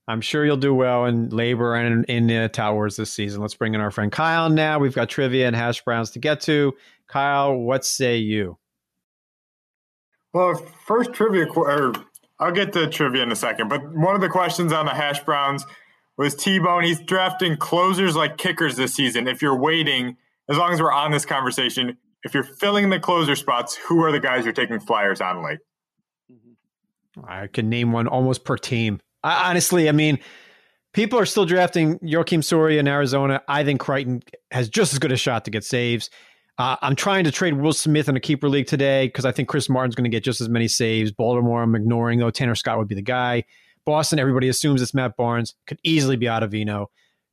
[0.08, 3.42] I'm sure you'll do well in LABR and in, in uh, Tout Wars this season.
[3.42, 4.78] Let's bring in our friend Kyle now.
[4.78, 6.74] We've got trivia and hash browns to get to.
[7.08, 8.58] Kyle, what say you?
[10.34, 11.94] Well, first trivia, or
[12.40, 13.70] I'll get to trivia in a second.
[13.70, 15.66] But one of the questions on the hash browns
[16.18, 16.84] was T Bone.
[16.84, 19.28] He's drafting closers like kickers this season.
[19.28, 20.18] If you're waiting,
[20.50, 24.12] as long as we're on this conversation, if you're filling the closer spots, who are
[24.12, 25.60] the guys you're taking flyers on late?
[27.24, 29.00] I can name one almost per team.
[29.24, 30.20] I, honestly, I mean,
[30.94, 33.42] people are still drafting Joakim Soria in Arizona.
[33.48, 36.10] I think Crichton has just as good a shot to get saves.
[36.58, 39.50] Uh, I'm trying to trade Will Smith in a keeper league today because I think
[39.50, 41.12] Chris Martin's going to get just as many saves.
[41.12, 42.32] Baltimore, I'm ignoring though.
[42.32, 43.44] Tanner Scott would be the guy.
[43.86, 45.54] Boston, everybody assumes it's Matt Barnes.
[45.68, 46.88] Could easily be Ottavino.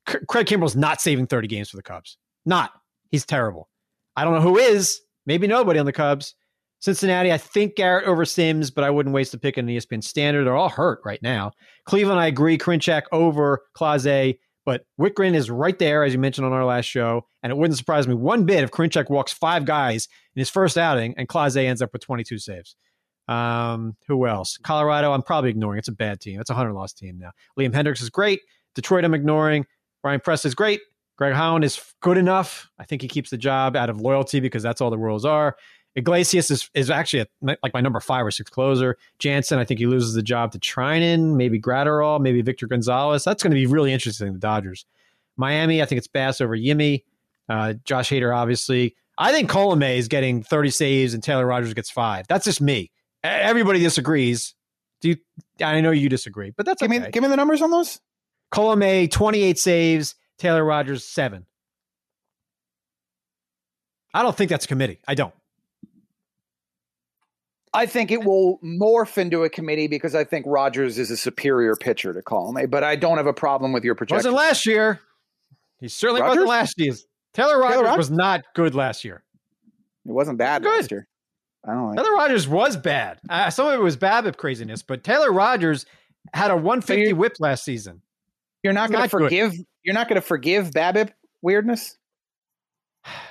[0.09, 2.19] C- Craig Kimbrel's not saving 30 games for the Cubs.
[2.45, 2.73] Not.
[3.11, 3.69] He's terrible.
[4.17, 5.01] I don't know who is.
[5.25, 6.35] Maybe nobody on the Cubs.
[6.83, 10.03] Cincinnati, I think Garrett over Sims, but I wouldn't waste a pick in the ESPN
[10.03, 10.45] standard.
[10.45, 11.53] They're all hurt right now.
[11.85, 12.59] Cleveland, I agree.
[12.59, 17.25] Karinchak over Clase, but Wittgren is right there, as you mentioned on our last show.
[17.43, 20.77] And it wouldn't surprise me one bit if Karinchak walks five guys in his first
[20.77, 22.75] outing and Clase ends up with 22 saves.
[23.29, 24.59] Um, who else?
[24.65, 25.79] Colorado, I'm probably ignoring.
[25.79, 26.41] It's a bad team.
[26.41, 27.31] It's a 100 loss team now.
[27.57, 28.41] Liam Hendriks is great.
[28.75, 29.67] Detroit, I'm ignoring.
[30.03, 30.81] Ryan Press is great.
[31.17, 32.69] Greg Holland is good enough.
[32.81, 35.57] I think he keeps the job out of loyalty because that's all the rules are.
[35.95, 38.97] Iglesias is, is actually a, like my number five or six closer.
[39.19, 43.25] Jansen, I think he loses the job to Treinen, maybe Graterol, maybe Victor Gonzalez.
[43.25, 44.87] That's going to be really interesting, the Dodgers.
[45.37, 47.05] Miami, I think it's Bass over Yimmy.
[47.49, 48.97] Uh, Josh Hader, obviously.
[49.19, 52.27] I think Colomé is getting 30 saves and Taylor Rogers gets five.
[52.29, 52.91] That's just me.
[53.23, 54.55] Everybody disagrees.
[55.01, 55.17] Do you,
[55.61, 57.01] I know you disagree, but that's Give okay.
[57.01, 58.01] me give me the numbers on those.
[58.53, 60.15] Colomé, 28 saves.
[60.39, 61.47] Taylor Rogers, seven.
[64.15, 64.99] I don't think that's a committee.
[65.07, 65.35] I don't.
[67.75, 71.75] I think it will morph into a committee because I think Rogers is a superior
[71.75, 74.19] pitcher to Colomé, but I don't have a problem with your projection.
[74.19, 75.01] Wasn't last year.
[75.81, 76.37] He certainly Rogers?
[76.45, 76.95] wasn't last year.
[77.33, 77.97] Taylor Rogers Rogers?
[77.97, 79.23] was not good last year.
[80.07, 80.69] It wasn't bad Good.
[80.81, 81.09] last year.
[81.67, 81.97] I don't like.
[81.97, 83.21] Taylor Rogers was bad.
[83.31, 85.87] Uh, some of it was BABIP craziness, but Taylor Rogers
[86.35, 88.03] had a 150 you're- whip last season.
[88.63, 89.25] You're not going to good.
[89.25, 89.53] forgive.
[89.83, 91.97] You're not going to forgive BABIP weirdness.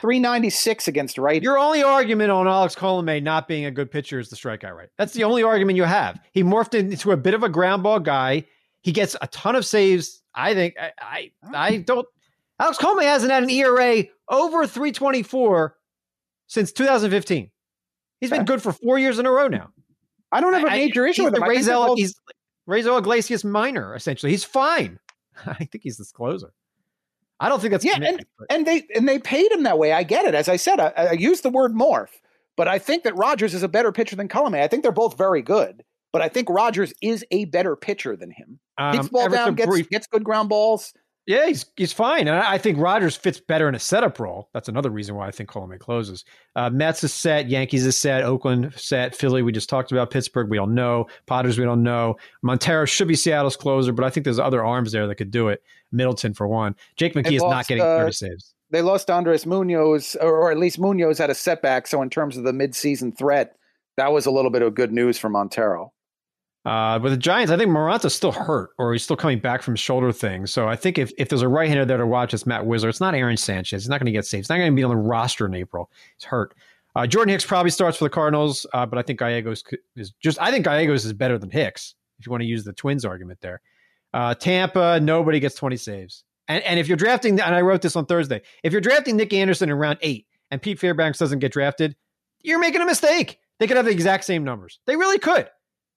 [0.02, 1.42] Three ninety six against right.
[1.42, 4.90] Your only argument on Alex Colomé not being a good pitcher is the strikeout rate.
[4.98, 6.20] That's the only argument you have.
[6.34, 8.46] He morphed into a bit of a ground ball guy.
[8.82, 10.22] He gets a ton of saves.
[10.36, 12.06] I think I I, I don't.
[12.60, 15.76] Alex Colomé hasn't had an ERA over 324
[16.48, 17.50] since 2015.
[18.20, 19.70] He's been good for four years in a row now.
[20.32, 21.40] I don't have a major issue with him.
[21.40, 22.14] the I Raisel, he's
[22.70, 24.32] Raisel Iglesias minor, essentially.
[24.32, 25.00] He's fine.
[25.46, 26.54] I think he's this closer.
[27.42, 29.92] I don't think that's Yeah, commitment, but- and they and they paid him that way.
[29.92, 30.34] I get it.
[30.36, 32.10] As I said, I, I used the word morph,
[32.56, 34.62] but I think that Rogers is a better pitcher than Colomé.
[34.62, 38.32] I think they're both very good, but I think Rogers is a better pitcher than
[38.32, 38.60] him.
[38.78, 40.94] um, Keeps the ball Everton down, gets brief- gets good ground balls.
[41.28, 42.28] Yeah, he's he's fine.
[42.28, 44.50] And I think Rogers fits better in a setup role.
[44.54, 46.26] That's another reason why I think Coleman closes.
[46.56, 50.50] Uh, Mets is set, Yankees is set, Oakland set, Philly we just talked about, Pittsburgh
[50.50, 52.18] we don't know, Potters we don't know.
[52.42, 55.50] Montero should be Seattle's closer, but I think there's other arms there that could do
[55.50, 55.62] it.
[55.92, 56.76] Middleton for one.
[56.96, 58.54] Jake McGee is not getting uh, 30 saves.
[58.72, 61.88] They lost Andres Munoz, or, or at least Munoz had a setback.
[61.88, 63.58] So in terms of the midseason threat,
[63.98, 65.92] that was a little bit of good news for Montero.
[66.64, 69.76] Uh, with the Giants, I think Moronta's still hurt, or he's still coming back from
[69.76, 70.46] shoulder thing.
[70.46, 72.90] So I think if, if there's a right-hander there to watch, it's Matt Wisler.
[72.90, 73.82] It's not Aaron Sanchez.
[73.84, 74.46] He's not going to get saves.
[74.46, 75.90] He's not going to be on the roster in April.
[76.18, 76.54] He's hurt.
[76.96, 79.64] Uh, Jordan Hicks probably starts for the Cardinals, uh, but I think Gallegos
[79.96, 80.40] is just.
[80.42, 81.96] I think Gallegos is better than Hicks.
[82.20, 83.62] If you want to use the Twins argument there,
[84.14, 86.24] uh, Tampa nobody gets 20 saves.
[86.48, 89.34] And, and if you're drafting, and I wrote this on Thursday, if you're drafting Nick
[89.34, 91.96] Anderson in round eight and Pete Fairbanks doesn't get drafted,
[92.42, 93.40] you're making a mistake.
[93.60, 94.80] They could have the exact same numbers.
[94.86, 95.50] They really could.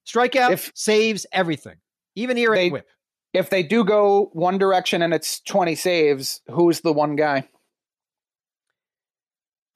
[0.06, 1.76] Strikeout, If- saves, everything.
[2.14, 2.86] Even ERA They- whip.
[3.32, 7.48] If they do go one direction and it's 20 saves, who's the one guy?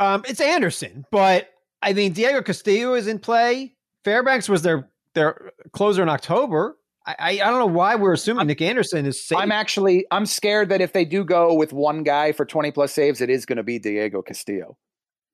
[0.01, 1.49] Um, it's Anderson, but
[1.83, 3.75] I mean Diego Castillo is in play.
[4.05, 6.77] Fairbanks was their their closer in October.
[7.05, 9.39] I I, I don't know why we're assuming Nick Anderson is safe.
[9.39, 12.93] I'm actually I'm scared that if they do go with one guy for 20 plus
[12.93, 14.77] saves, it is going to be Diego Castillo.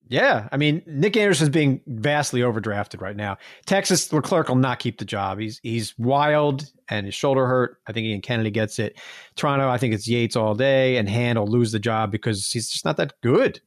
[0.09, 3.38] Yeah, I mean Nick Anderson's being vastly overdrafted right now.
[3.64, 5.38] Texas Leclerc will not keep the job.
[5.38, 7.79] He's he's wild and his shoulder hurt.
[7.87, 8.99] I think Ian Kennedy gets it.
[9.35, 12.69] Toronto, I think it's Yates all day, and Hand will lose the job because he's
[12.69, 13.61] just not that good.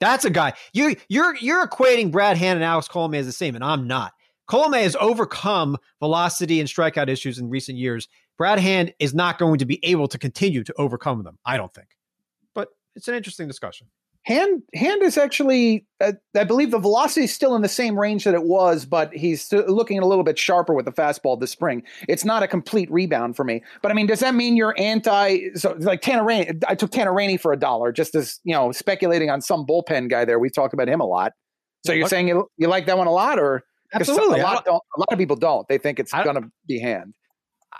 [0.00, 3.54] That's a guy you you're you're equating Brad Hand and Alex Colomé as the same,
[3.54, 4.12] and I'm not.
[4.48, 8.08] Colomé has overcome velocity and strikeout issues in recent years.
[8.38, 11.38] Brad Hand is not going to be able to continue to overcome them.
[11.44, 11.88] I don't think,
[12.54, 13.88] but it's an interesting discussion.
[14.26, 18.24] Hand hand is actually, uh, I believe the velocity is still in the same range
[18.24, 21.84] that it was, but he's looking a little bit sharper with the fastball this spring.
[22.08, 23.62] It's not a complete rebound for me.
[23.82, 25.50] But I mean, does that mean you're anti?
[25.54, 28.72] So like Tanner Rainey, I took Tanner Rainey for a dollar, just as you know,
[28.72, 30.40] speculating on some bullpen guy there.
[30.40, 31.32] We've talked about him a lot.
[31.84, 33.62] So you're saying you, you like that one a lot, or
[33.94, 34.40] absolutely?
[34.40, 35.68] A lot, don't, a lot of people don't.
[35.68, 37.14] They think it's going to be Hand.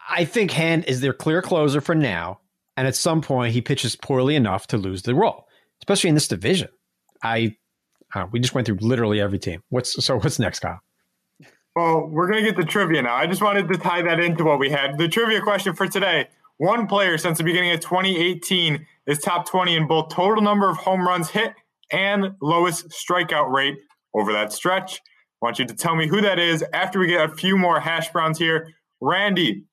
[0.08, 2.38] I think Hand is their clear closer for now,
[2.76, 5.45] and at some point he pitches poorly enough to lose the role
[5.86, 6.68] especially in this division.
[7.22, 7.56] I
[8.14, 9.62] uh, we just went through literally every team.
[9.68, 10.18] What's so?
[10.18, 10.80] What's next, Kyle?
[11.74, 13.14] Well, we're gonna get the trivia now.
[13.14, 14.98] I just wanted to tie that into what we had.
[14.98, 19.76] The trivia question for today: One player since the beginning of 2018 is top 20
[19.76, 21.54] in both total number of home runs hit
[21.92, 23.76] and lowest strikeout rate
[24.14, 25.00] over that stretch.
[25.42, 27.78] I want you to tell me who that is after we get a few more
[27.78, 28.72] hash browns here.
[29.00, 29.64] Randy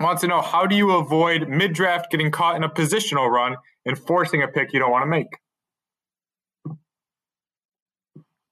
[0.00, 3.56] wants to know how do you avoid mid draft getting caught in a positional run
[3.86, 5.28] enforcing a pick you don't want to make?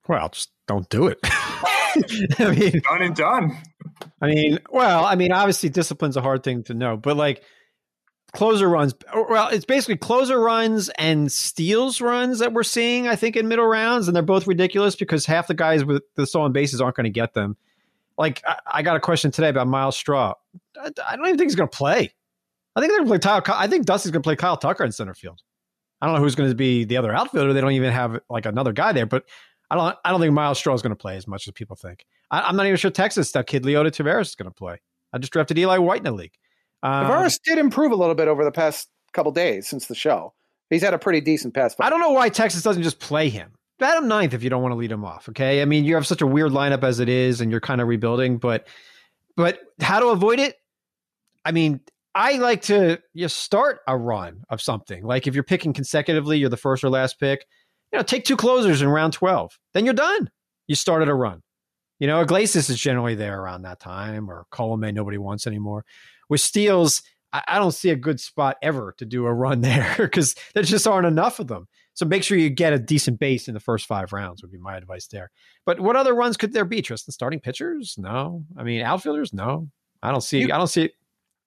[0.06, 1.18] Well, just don't do it.
[1.24, 3.56] I mean, done and done.
[4.20, 7.42] I mean, well, I mean, obviously, discipline's a hard thing to know, but like
[8.34, 13.36] closer runs, well, it's basically closer runs and steals runs that we're seeing, I think,
[13.36, 16.80] in middle rounds, and they're both ridiculous because half the guys with the stolen bases
[16.80, 17.56] aren't going to get them.
[18.18, 20.34] Like, I, I, got a question today about Myles Straw.
[20.80, 22.12] I, I don't even think he's going to play.
[22.76, 23.56] I think they're going to play Kyle.
[23.56, 25.40] I think Dusty's going to play Kyle Tucker in center field.
[26.00, 27.52] I don't know who's going to be the other outfielder.
[27.52, 29.24] They don't even have like another guy there, but
[29.70, 29.96] I don't.
[30.04, 32.04] I don't think Myles Straw is going to play as much as people think.
[32.30, 34.80] I, am not even sure Texas that kid Leody Taveras is going to play.
[35.12, 36.34] I just drafted Eli White in the league.
[36.82, 40.34] Um, Taveras did improve a little bit over the past couple days since the show.
[40.68, 41.74] He's had a pretty decent pass.
[41.78, 43.52] I don't know why Texas doesn't just play him.
[43.78, 45.28] Bat him ninth if you don't want to lead him off.
[45.28, 47.80] Okay, I mean you have such a weird lineup as it is, and you're kind
[47.80, 48.38] of rebuilding.
[48.38, 48.68] But
[49.36, 50.56] but how to avoid it?
[51.44, 51.80] I mean,
[52.14, 55.04] I like to you start a run of something.
[55.04, 57.44] Like if you're picking consecutively, you're the first or last pick.
[57.92, 59.58] You know, take two closers in round twelve.
[59.72, 60.30] Then you're done.
[60.66, 61.42] You started a run.
[61.98, 65.84] You know, Iglesias is generally there around that time, or Colomé nobody wants anymore.
[66.28, 69.94] With steals, I, I don't see a good spot ever to do a run there
[69.98, 71.66] because there just aren't enough of them.
[71.94, 74.58] So make sure you get a decent base in the first five rounds would be
[74.58, 75.30] my advice there.
[75.64, 76.82] But what other runs could there be?
[76.82, 77.94] Tristan starting pitchers?
[77.96, 78.44] No.
[78.56, 79.32] I mean outfielders?
[79.32, 79.68] No.
[80.02, 80.40] I don't see.
[80.40, 80.90] You, I don't see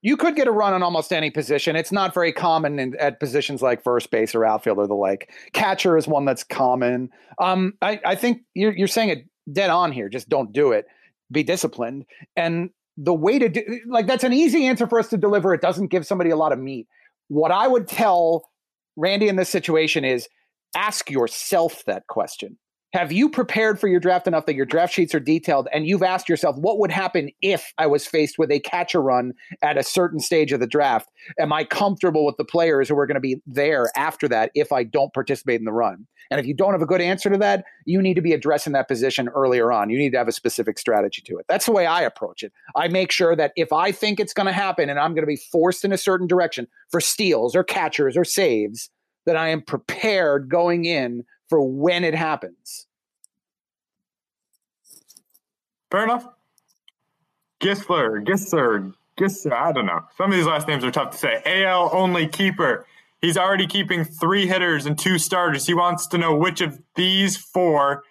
[0.02, 1.76] you could get a run on almost any position.
[1.76, 5.32] It's not very common in, at positions like first base or outfield or the like.
[5.54, 7.10] Catcher is one that's common.
[7.40, 10.10] Um, I, I think you're, you're saying it dead on here.
[10.10, 10.86] Just don't do it.
[11.32, 12.06] Be disciplined.
[12.36, 15.54] And the way to do like that's an easy answer for us to deliver.
[15.54, 16.88] It doesn't give somebody a lot of meat.
[17.28, 18.50] What I would tell
[18.96, 20.28] Randy in this situation is
[20.76, 22.58] ask yourself that question
[22.94, 26.04] have you prepared for your draft enough that your draft sheets are detailed and you've
[26.04, 29.84] asked yourself what would happen if I was faced with a catcher run at a
[29.84, 31.10] certain stage of the draft?
[31.40, 34.72] Am I comfortable with the players who are going to be there after that if
[34.72, 36.08] I don't participate in the run?
[36.32, 38.74] And if you don't have a good answer to that, you need to be addressing
[38.74, 39.90] that position earlier on.
[39.90, 41.46] You need to have a specific strategy to it.
[41.50, 42.54] That's the way I approach it.
[42.76, 45.28] I make sure that if I think it's going to happen and I'm going to
[45.28, 48.90] be forced in a certain direction for steals or catchers or saves,
[49.26, 52.88] that I am prepared going in for when it happens.
[55.90, 56.26] Fair enough.
[57.62, 60.02] Gisler, Gisler, Gisler, I don't know.
[60.18, 61.42] Some of these last names are tough to say.
[61.46, 62.86] AL only keeper.
[63.20, 65.66] He's already keeping three hitters and two starters.
[65.66, 68.04] He wants to know which of these four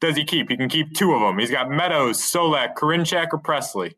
[0.00, 0.50] does he keep.
[0.50, 1.38] He can keep two of them.
[1.38, 3.94] He's got Meadows, Solak, Karinchak, or Pressly.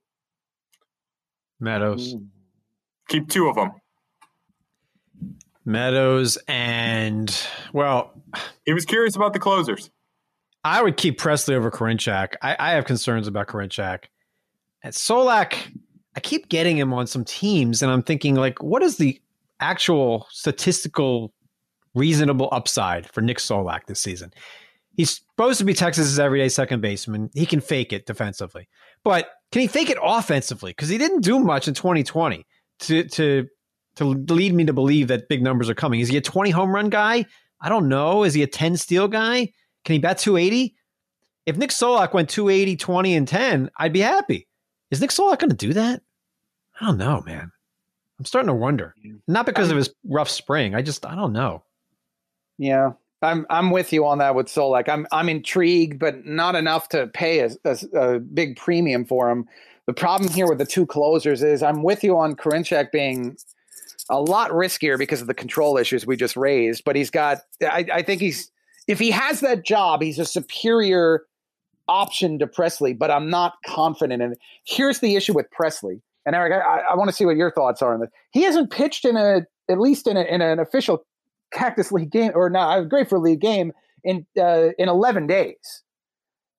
[1.58, 2.16] Meadows.
[3.08, 3.72] Keep two of them.
[5.64, 7.36] Meadows and
[7.72, 8.12] well,
[8.64, 9.90] he was curious about the closers.
[10.64, 12.34] I would keep Pressly over Karinchak.
[12.42, 14.04] I, I have concerns about Karinchak.
[14.82, 15.54] And Solak,
[16.16, 19.20] I keep getting him on some teams, and I'm thinking like, what is the
[19.60, 21.32] actual statistical
[21.94, 24.32] reasonable upside for Nick Solak this season?
[24.96, 27.30] He's supposed to be Texas's everyday second baseman.
[27.32, 28.68] He can fake it defensively,
[29.04, 30.72] but can he fake it offensively?
[30.72, 32.44] Because he didn't do much in 2020
[32.80, 33.48] to to
[33.96, 36.00] to lead me to believe that big numbers are coming.
[36.00, 37.26] Is he a 20 home run guy?
[37.60, 38.24] I don't know.
[38.24, 39.52] Is he a 10 steal guy?
[39.84, 40.74] Can he bat 280?
[41.46, 44.48] If Nick Solak went 280, 20, and 10, I'd be happy.
[44.90, 46.02] Is Nick Solak going to do that?
[46.80, 47.50] I don't know, man.
[48.18, 48.94] I'm starting to wonder.
[49.26, 50.74] Not because of his rough spring.
[50.74, 51.64] I just, I don't know.
[52.58, 52.92] Yeah.
[53.22, 54.88] I'm I'm with you on that with Solak.
[54.88, 59.48] I'm I'm intrigued, but not enough to pay a, a, a, big premium for him.
[59.86, 63.36] The problem here with the two closers is I'm with you on Karinchak being
[64.10, 66.84] a lot riskier because of the control issues we just raised.
[66.84, 68.50] But he's got, I, I think he's
[68.88, 71.22] if he has that job, he's a superior
[71.88, 72.98] option to Pressly.
[72.98, 74.38] But I'm not confident in it.
[74.66, 77.82] Here's the issue with Pressly, and Eric, I, I want to see what your thoughts
[77.82, 78.10] are on this.
[78.32, 81.04] He hasn't pitched in a at least in, a, in an official
[81.52, 83.72] Cactus League game or not a Grapefruit League game
[84.04, 85.82] in uh, in 11 days.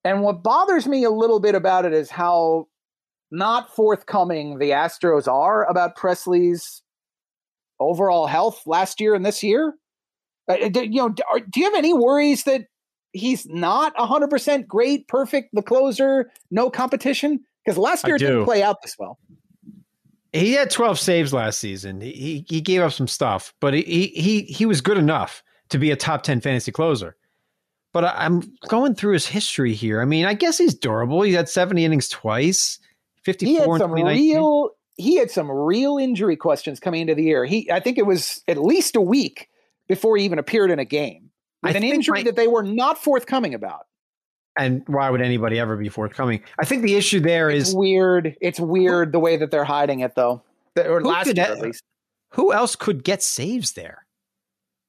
[0.04, 2.68] And what bothers me a little bit about it is how
[3.30, 6.82] not forthcoming the Astros are about Pressly's
[7.80, 9.74] overall health last year and this year.
[10.48, 12.66] Uh, you know, do you have any worries that
[13.12, 17.40] he's not 100% great, perfect, the closer, no competition?
[17.64, 19.18] Because last year it didn't play out this well.
[20.32, 22.00] He had 12 saves last season.
[22.00, 25.92] He he gave up some stuff, but he he he was good enough to be
[25.92, 27.16] a top 10 fantasy closer.
[27.92, 30.02] But I'm going through his history here.
[30.02, 31.22] I mean, I guess he's durable.
[31.22, 32.80] He had 70 innings twice,
[33.22, 37.44] 54 he had some real he had some real injury questions coming into the year.
[37.44, 39.48] He I think it was at least a week
[39.88, 41.30] before he even appeared in a game
[41.62, 43.86] with I an injury my, that they were not forthcoming about.
[44.56, 46.42] And why would anybody ever be forthcoming?
[46.60, 48.36] I think the issue there it's is weird.
[48.40, 50.42] It's weird the way that they're hiding it, though.
[50.76, 51.82] Or last year, at least.
[52.30, 54.06] Who else could get saves there?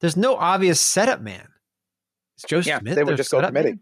[0.02, 1.48] There's no obvious setup man.
[2.36, 2.96] It's Joe yeah, Smith.
[2.96, 3.70] They would just go committee.
[3.70, 3.80] Man?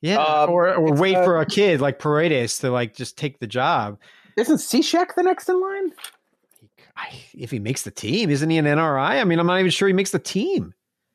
[0.00, 3.40] Yeah, um, or or wait uh, for a kid like Paredes to like just take
[3.40, 3.98] the job.
[4.38, 5.92] Isn't Cishek the next in line?
[7.34, 9.20] If he makes the team, isn't he an NRI?
[9.20, 10.74] I mean, I'm not even sure he makes the team.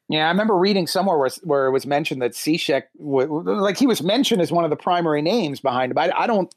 [0.09, 4.03] Yeah, I remember reading somewhere where, where it was mentioned that Cishek, like he was
[4.03, 5.95] mentioned as one of the primary names behind it.
[5.95, 6.53] But I, I don't.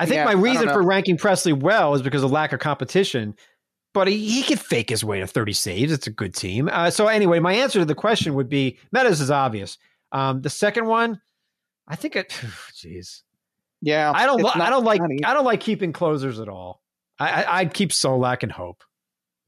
[0.00, 3.34] I think yeah, my reason for ranking Pressly well is because of lack of competition.
[3.94, 5.92] But he, he could fake his way to 30 saves.
[5.92, 6.68] It's a good team.
[6.70, 9.76] Uh, so anyway, my answer to the question would be Meadows is obvious.
[10.12, 11.20] Um, the second one,
[11.88, 12.28] I think it.
[12.74, 13.22] Jeez.
[13.80, 14.44] Yeah, I don't.
[14.44, 15.00] I don't like.
[15.00, 15.24] Funny.
[15.24, 16.82] I don't like keeping closers at all.
[17.20, 18.82] I, I, would keep Solak and Hope.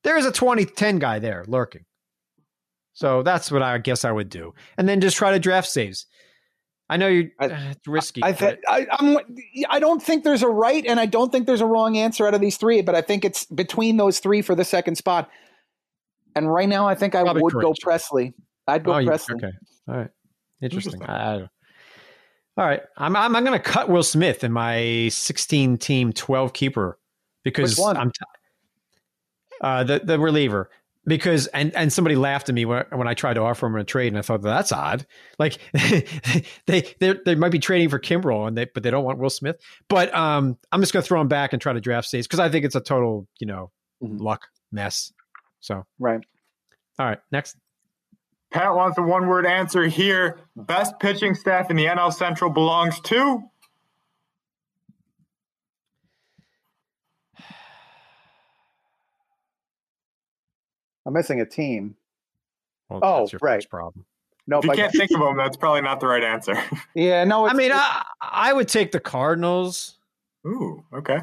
[0.02, 1.84] There is a 2010 guy there lurking.
[2.92, 6.06] So that's what I guess I would do, and then just try to draft saves.
[6.88, 8.20] I know you're I, uh, it's risky.
[8.22, 9.18] I, th- I, I'm.
[9.68, 12.34] I don't think there's a right, and I don't think there's a wrong answer out
[12.34, 12.82] of these three.
[12.82, 15.30] But I think it's between those three for the second spot.
[16.34, 17.80] And right now, I think I Probably would correct.
[17.82, 18.34] go Pressly.
[18.66, 19.34] I'd go oh, Pressly.
[19.36, 19.52] Okay.
[19.88, 20.10] All right.
[20.60, 21.02] Interesting.
[21.02, 21.48] I,
[22.56, 22.82] all right.
[22.96, 23.16] I'm.
[23.16, 26.98] I'm, I'm going to cut Will Smith in my 16 team 12 keeper
[27.42, 28.10] because I'm.
[28.10, 28.18] T-
[29.60, 30.70] uh, the the reliever
[31.06, 33.84] because and and somebody laughed at me when, when I tried to offer him a
[33.84, 35.06] trade, and I thought that's odd.
[35.38, 35.58] Like
[36.66, 39.30] they they they might be trading for Kimbrel, and they but they don't want Will
[39.30, 39.56] Smith.
[39.88, 42.48] But um, I'm just gonna throw him back and try to draft states because I
[42.48, 43.70] think it's a total you know
[44.02, 44.18] mm-hmm.
[44.18, 45.12] luck mess.
[45.60, 46.20] So right.
[46.98, 47.56] All right, next.
[48.50, 50.40] Pat wants a one word answer here.
[50.56, 53.42] Best pitching staff in the NL Central belongs to
[61.06, 61.94] I'm missing a team.
[62.88, 63.64] Well, oh, right.
[63.70, 64.04] problem.
[64.48, 66.60] No, if you can't think of them, that's probably not the right answer.
[66.94, 67.46] yeah, no.
[67.46, 69.96] I mean, I, I would take the Cardinals.
[70.44, 71.20] Ooh, okay.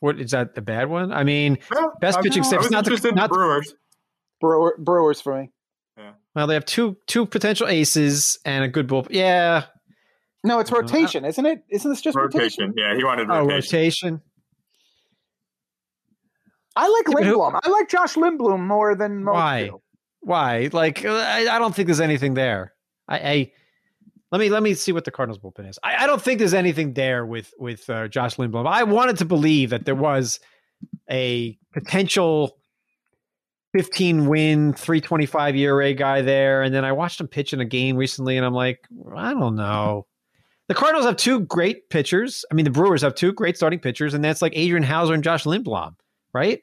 [0.00, 0.54] What is that?
[0.54, 1.12] The bad one?
[1.12, 2.70] I mean, no, best pitching staff.
[2.70, 3.74] Not the not Brewers.
[4.40, 5.50] Brewer, Brewers for me.
[6.38, 6.42] Yeah.
[6.42, 9.06] Well, they have two two potential aces and a good bull.
[9.10, 9.64] Yeah.
[10.44, 11.64] No, it's rotation, isn't it?
[11.68, 12.68] Isn't this just rotation?
[12.68, 12.74] rotation?
[12.76, 13.50] Yeah, he wanted rotation.
[13.50, 14.22] Oh, rotation.
[16.76, 17.58] I like Lindblom.
[17.62, 19.64] I like Josh Lindblom more than most Why?
[19.64, 19.82] Do.
[20.20, 20.70] Why?
[20.72, 22.72] Like, I, I, don't think there's anything there.
[23.08, 23.52] I, I,
[24.30, 25.78] let me let me see what the Cardinals bullpen is.
[25.82, 28.66] I, I don't think there's anything there with with uh, Josh Lindblom.
[28.66, 30.38] I wanted to believe that there was
[31.10, 32.57] a potential
[33.72, 37.96] 15 win, 325 ERA guy there, and then I watched him pitch in a game
[37.96, 38.80] recently, and I'm like,
[39.14, 40.06] I don't know.
[40.68, 42.44] The Cardinals have two great pitchers.
[42.50, 45.24] I mean, the Brewers have two great starting pitchers, and that's like Adrian Houser and
[45.24, 45.94] Josh Lindblom,
[46.32, 46.62] right?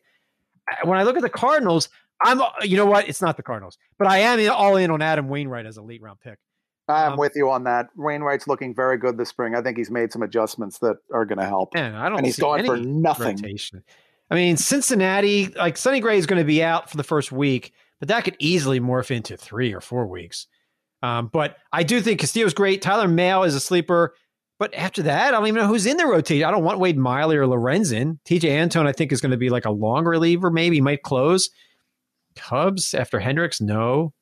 [0.83, 1.89] when I look at the Cardinals,
[2.23, 3.07] I'm you know what?
[3.07, 6.01] It's not the Cardinals, but I am all in on Adam Wainwright as a late
[6.01, 6.39] round pick.
[6.87, 7.87] I'm um, with you on that.
[7.95, 9.55] Wainwright's looking very good this spring.
[9.55, 11.73] I think he's made some adjustments that are going to help.
[11.73, 12.19] Man, I don't.
[12.19, 13.37] And he's going for nothing.
[13.37, 13.83] Rotation.
[14.29, 17.73] I mean, Cincinnati, like Sonny Gray is going to be out for the first week,
[17.99, 20.47] but that could easily morph into three or four weeks.
[21.03, 22.81] Um, but I do think Castillo's great.
[22.81, 24.15] Tyler Mahle is a sleeper.
[24.57, 26.47] But after that, I don't even know who's in the rotation.
[26.47, 28.19] I don't want Wade Miley or Lorenzen.
[28.25, 30.77] Tejay Antone, I think, is going to be like a long reliever, maybe.
[30.77, 31.49] He might close.
[32.37, 34.13] Cubs after Hendricks, no.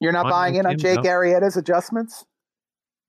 [0.00, 1.10] You're not buying in on Jake no.
[1.10, 2.24] Arrieta's adjustments?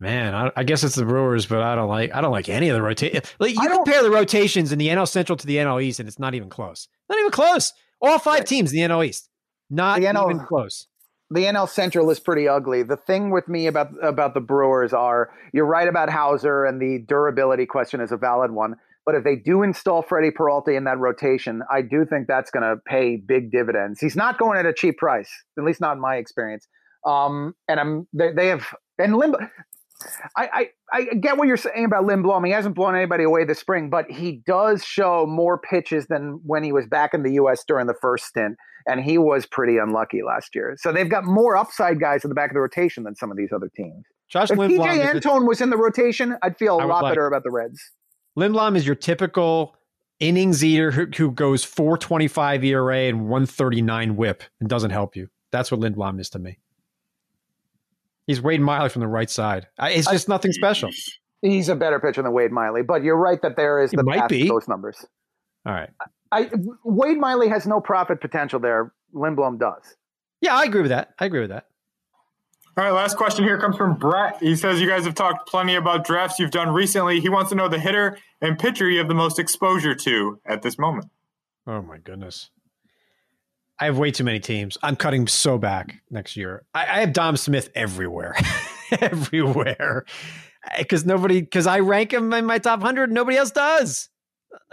[0.02, 2.70] Man, I, I, guess it's the Brewers, but I don't like I don't like any
[2.70, 3.22] of the rotation.
[3.38, 6.20] Like you compare the rotations in the NL Central to the NL East, and it's
[6.20, 6.88] not even close.
[7.10, 7.74] Not even close.
[8.02, 9.30] All five teams in the NL East,
[9.70, 10.88] not the NL, even close.
[11.30, 12.82] the NL Central is pretty ugly.
[12.82, 17.04] The thing with me about about the Brewers are you're right about Houser, and the
[17.06, 18.76] durability question is a valid one.
[19.06, 22.64] But if they do install Freddie Peralta in that rotation, I do think that's going
[22.64, 24.00] to pay big dividends.
[24.00, 26.68] He's not going at a cheap price, at least not in my experience.
[27.06, 28.68] Um, and I'm they, they have
[29.00, 29.39] and Limbo.
[30.38, 32.45] I, I, I get what you're saying about Lindblom.
[32.45, 36.64] He hasn't blown anybody away this spring, but he does show more pitches than when
[36.64, 37.64] he was back in the U.S.
[37.68, 38.56] during the first stint,
[38.88, 40.76] and he was pretty unlucky last year.
[40.80, 43.38] So they've got more upside guys in the back of the rotation than some of
[43.38, 44.06] these other teams.
[44.30, 47.28] Josh if Lindblom Tejay Antone was in the rotation, I'd feel a lot like, better
[47.28, 47.82] about the Reds.
[48.38, 49.76] Lindblom is your typical
[50.20, 55.30] innings eater who, who goes 425 ERA and 139 whip and doesn't help you.
[55.52, 56.60] That's what Lindblom is to me.
[58.30, 59.65] He's Wade Miley from the right side.
[59.80, 60.91] It's just nothing special.
[61.41, 64.19] He's a better pitcher than Wade Miley, but you're right that there is the might
[64.19, 64.47] path be.
[64.47, 65.03] those numbers.
[65.65, 65.89] All right.
[66.32, 66.51] I,
[66.84, 68.93] Wade Miley has no profit potential there.
[69.15, 69.95] Lindblom does.
[70.41, 71.15] Yeah, I agree with that.
[71.17, 71.69] I agree with that.
[72.77, 74.38] All right, last question here comes from Brett.
[74.39, 77.19] He says you guys have talked plenty about drafts you've done recently.
[77.21, 80.61] He wants to know the hitter and pitcher you have the most exposure to at
[80.61, 81.07] this moment.
[81.65, 82.51] Oh my goodness.
[83.80, 84.77] I have way too many teams.
[84.84, 86.65] I'm cutting so back next year.
[86.73, 88.36] I, I have Dom Smith everywhere,
[88.99, 90.05] everywhere,
[90.77, 93.11] because nobody because I rank him in my top hundred.
[93.11, 94.09] Nobody else does.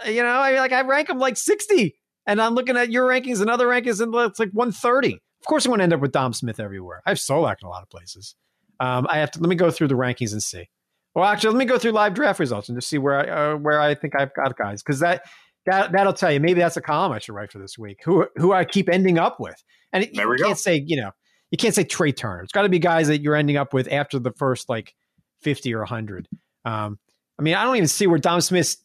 [0.06, 1.96] You know, I like I rank him like sixty,
[2.26, 5.20] and I'm looking at your rankings and other rankings, and it's like one thirty.
[5.40, 7.02] Of course, I'm going to end up with Dom Smith everywhere.
[7.06, 8.34] I have Solak in a lot of places.
[8.80, 10.68] Um, I have to let me go through the rankings and see.
[11.14, 13.56] Well, actually, let me go through live draft results and just see where I uh,
[13.56, 15.22] where I think I've got guys because that
[15.66, 16.40] that that'll tell you.
[16.40, 18.00] Maybe that's a column I should write for this week.
[18.04, 19.62] Who who I keep ending up with,
[19.92, 21.10] and it, you can't say you know
[21.50, 22.42] you can't say Trey Turner.
[22.42, 24.94] It's got to be guys that you're ending up with after the first like
[25.40, 26.28] fifty or hundred.
[26.64, 26.98] Um,
[27.38, 28.78] I mean, I don't even see where Dom Smith's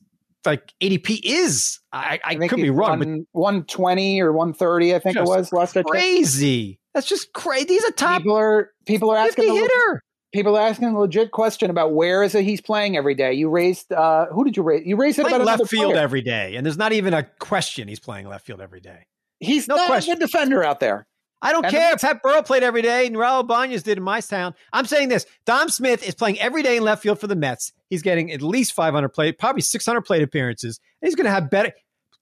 [0.45, 1.79] like ADP is.
[1.91, 3.07] I, I, I could be wrong, but
[3.39, 6.79] one twenty or one thirty, I think it was last crazy.
[6.93, 7.67] That's just crazy.
[7.69, 8.21] He's a top.
[8.21, 12.35] People are people are asking hitter people are asking a legit question about where is
[12.35, 13.33] it he's playing every day.
[13.33, 14.85] You raised uh, who did you raise?
[14.85, 16.03] You raised it about left field player.
[16.03, 19.07] every day, and there's not even a question he's playing left field every day.
[19.39, 20.13] He's no not question.
[20.13, 21.07] a good defender out there.
[21.43, 21.93] I don't and care.
[21.93, 24.53] if Pat Burrell played every day, and Raul Ibanez did in my town.
[24.71, 27.73] I'm saying this: Dom Smith is playing every day in left field for the Mets.
[27.89, 30.79] He's getting at least 500 plate, probably 600 plate appearances.
[31.01, 31.73] And he's going to have better.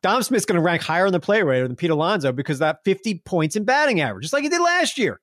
[0.02, 2.80] Dom Smith's going to rank higher in the play rate than Pete Alonso because that
[2.86, 5.20] 50 points in batting average, just like he did last year.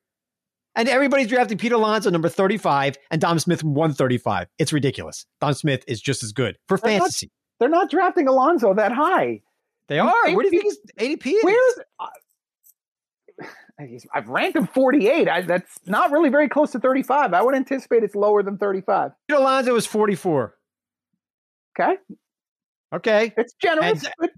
[0.76, 4.46] And everybody's drafting Pete Alonso number 35 and Dom Smith 135.
[4.58, 5.24] It's ridiculous.
[5.40, 7.26] Dom Smith is just as good for they're fantasy.
[7.26, 9.40] Not, they're not drafting Alonso that high.
[9.88, 10.12] They are.
[10.34, 11.44] Where do you think his ADP is?
[11.44, 12.06] Where's uh,
[14.14, 15.28] I've ranked him 48.
[15.28, 17.32] I, that's not really very close to 35.
[17.32, 19.12] I would anticipate it's lower than 35.
[19.28, 20.54] Pete Alonso is 44.
[21.78, 21.96] Okay.
[22.94, 23.32] Okay.
[23.36, 24.04] It's generous.
[24.20, 24.30] And,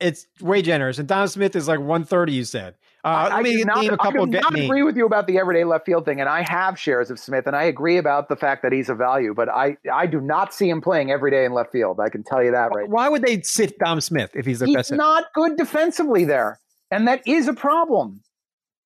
[0.00, 0.98] it's way generous.
[0.98, 2.74] And Dom Smith is like 130, you said.
[3.04, 4.22] Uh, let me not, name a couple.
[4.22, 6.78] I do not agree with you about the everyday left field thing, and I have
[6.78, 9.76] shares of Smith, and I agree about the fact that he's a value, but I,
[9.92, 11.98] I do not see him playing every day in left field.
[11.98, 12.88] I can tell you that right.
[12.88, 14.90] Why would they sit Dom Smith if he's the he's best?
[14.90, 16.60] He's not good defensively there,
[16.92, 18.20] and that is a problem.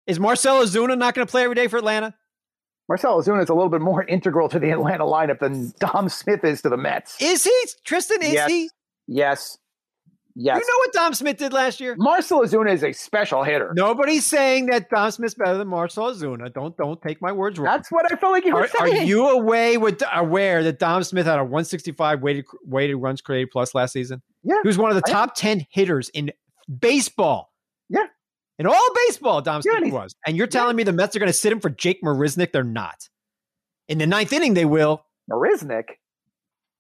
[0.07, 2.15] Is Marcell Ozuna not going to play every day for Atlanta?
[2.89, 6.43] Marcell Ozuna is a little bit more integral to the Atlanta lineup than Dom Smith
[6.43, 7.21] is to the Mets.
[7.21, 8.23] Is he, Tristan?
[8.23, 8.51] Is yes.
[8.51, 8.71] he?
[9.09, 9.59] Yes.
[10.39, 10.59] Yes.
[10.61, 11.97] You know what Dom Smith did last year?
[11.97, 13.73] Marcell Ozuna is a special hitter.
[13.75, 16.53] Nobody's saying that Dom Smith's better than Marcell Ozuna.
[16.53, 17.75] Don't don't take my words wrong.
[17.75, 18.99] That's what I felt like you were are, saying.
[18.99, 23.51] Are you away with aware that Dom Smith had a 165 weighted weighted runs created
[23.51, 24.21] plus last season?
[24.43, 24.57] Yeah.
[24.63, 26.31] He was one of the top 10 hitters in
[26.81, 27.51] baseball.
[27.89, 28.05] Yeah.
[28.59, 30.15] In all baseball, Dom Smith yeah, was.
[30.27, 30.77] And you're telling yeah.
[30.77, 32.53] me the Mets are going to sit him for Jake Marisnick?
[32.53, 33.09] They're not.
[33.89, 35.05] In the ninth inning, they will.
[35.31, 35.85] Marisnick?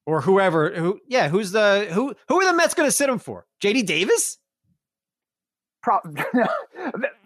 [0.07, 3.19] Or whoever who yeah who's the who who are the Mets going to sit him
[3.19, 3.47] for?
[3.63, 4.39] JD Davis?
[5.83, 6.01] Pro-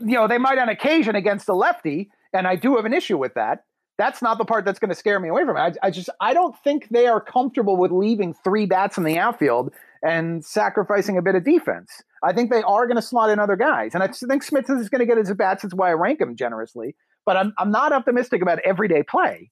[0.01, 3.19] you know they might on occasion against a lefty, and I do have an issue
[3.19, 3.65] with that.
[3.97, 5.61] That's not the part that's going to scare me away from it.
[5.61, 9.19] I, I just I don't think they are comfortable with leaving three bats in the
[9.19, 9.73] outfield
[10.03, 12.03] and sacrificing a bit of defense.
[12.23, 14.89] I think they are going to slot in other guys, and I think Smith is
[14.89, 15.63] going to get his bats.
[15.63, 16.97] That's why I rank him generously.
[17.27, 19.51] But I'm I'm not optimistic about everyday play.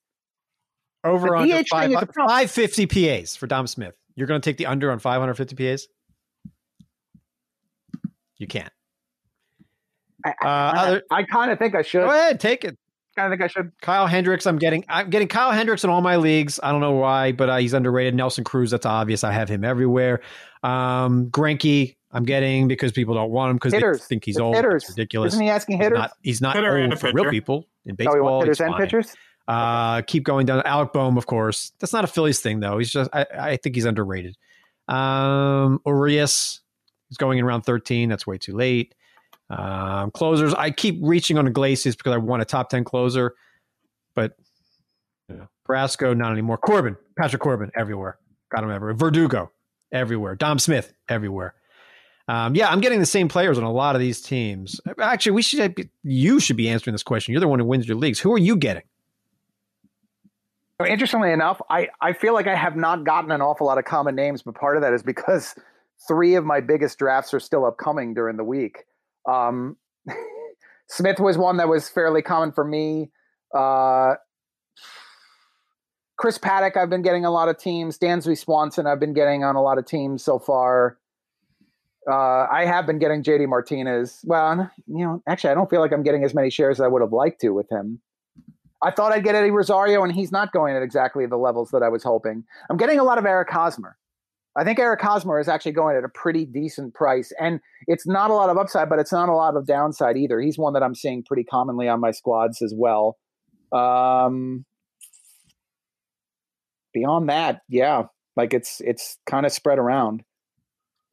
[1.05, 3.95] Over on 550 PAs for Dom Smith.
[4.17, 5.87] You're going to take the under on 550 PAs?
[8.37, 8.73] You can't.
[10.25, 12.05] I, I, uh, I, I kind of think I should.
[12.05, 12.77] Go ahead, take it.
[13.17, 13.73] Kind of think I should.
[13.81, 14.85] Kyle Hendricks, I'm getting.
[14.89, 16.59] I'm getting Kyle Hendricks in all my leagues.
[16.63, 18.15] I don't know why, but uh, he's underrated.
[18.15, 19.25] Nelson Cruz, that's obvious.
[19.25, 20.21] I have him everywhere.
[20.63, 24.55] Um, Greinke, I'm getting because people don't want him because they think he's it's old.
[24.55, 24.85] Hitters.
[24.85, 25.35] It's ridiculous.
[25.35, 25.99] Isn't he asking hitters?
[25.99, 28.29] He's not, he's not Hitter old for real people in baseball.
[28.29, 28.81] Oh, hitters and fine.
[28.81, 29.15] pitchers.
[29.49, 30.61] Uh, keep going down.
[30.67, 31.73] Alec Bohm, of course.
[31.81, 32.77] That's not a Phillies thing, though.
[32.77, 34.37] He's just, I, I think he's underrated.
[34.89, 36.61] Um, Urias
[37.11, 38.11] is going in round 13.
[38.11, 38.95] That's way too late.
[39.49, 43.35] Um, closers, I keep reaching on Iglesias because I want a top 10 closer,
[44.15, 44.37] but
[45.31, 46.59] you know, Brasco, not anymore.
[46.59, 48.19] Corbin, Patrick Corbin, everywhere.
[48.51, 48.95] Got him everywhere.
[48.95, 49.51] Verdugo,
[49.91, 50.35] everywhere.
[50.35, 51.55] Dom Smith, everywhere.
[52.29, 54.83] Um, yeah, I'm getting the same players on a lot of these teams.
[55.01, 57.33] Actually, we should you should be answering this question.
[57.33, 58.21] You're the one who wins your leagues.
[58.21, 58.83] Who are you getting?
[60.87, 64.15] Interestingly enough, I, I feel like I have not gotten an awful lot of common
[64.15, 65.57] names, but part of that is because
[66.09, 68.85] three of my biggest drafts are still upcoming during the week.
[69.29, 69.77] Um,
[70.89, 73.11] Smith was one that was fairly common for me.
[73.53, 74.15] Uh,
[76.17, 77.99] Chris Paddack, I've been getting a lot of teams.
[77.99, 80.99] Dansby Swanson, I've been getting on a lot of teams so far.
[82.09, 84.21] Uh, I have been getting JD Martinez.
[84.25, 86.89] Well, you know, actually, I don't feel like I'm getting as many shares as I
[86.89, 88.01] would have liked to with him.
[88.83, 91.83] I thought I'd get Eddie Rosario, and he's not going at exactly the levels that
[91.83, 92.45] I was hoping.
[92.71, 93.97] I'm getting a lot of Eric Hosmer.
[94.57, 98.31] I think Eric Hosmer is actually going at a pretty decent price, and it's not
[98.31, 100.41] a lot of upside, but it's not a lot of downside either.
[100.41, 103.17] He's one that I'm seeing pretty commonly on my squads as well.
[103.73, 104.65] Um,
[106.93, 108.05] beyond that, yeah,
[108.37, 110.25] like it's it's kind of spread around.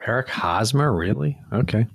[0.06, 1.38] Eric Hosmer, really?
[1.54, 1.88] Okay.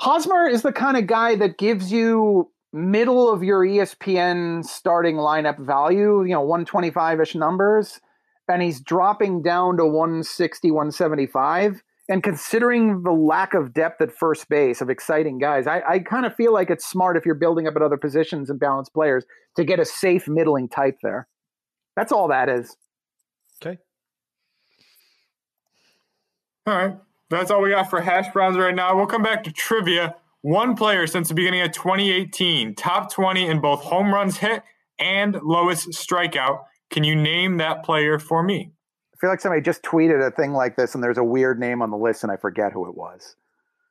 [0.00, 5.58] Hosmer is the kind of guy that gives you middle of your ESPN starting lineup
[5.58, 8.00] value, you know, 125 ish numbers,
[8.48, 11.82] and he's dropping down to 160, 175.
[12.08, 16.24] And considering the lack of depth at first base of exciting guys, I, I kind
[16.24, 19.24] of feel like it's smart if you're building up at other positions and balanced players
[19.56, 21.26] to get a safe middling type there.
[21.96, 22.76] That's all that is.
[23.60, 23.78] Okay.
[26.66, 26.96] All right.
[27.28, 28.96] That's all we got for hash browns right now.
[28.96, 30.14] We'll come back to trivia
[30.46, 34.62] one player since the beginning of 2018, top 20 in both home runs hit
[34.96, 36.60] and lowest strikeout.
[36.88, 38.70] Can you name that player for me?
[39.12, 41.82] I feel like somebody just tweeted a thing like this and there's a weird name
[41.82, 43.34] on the list and I forget who it was.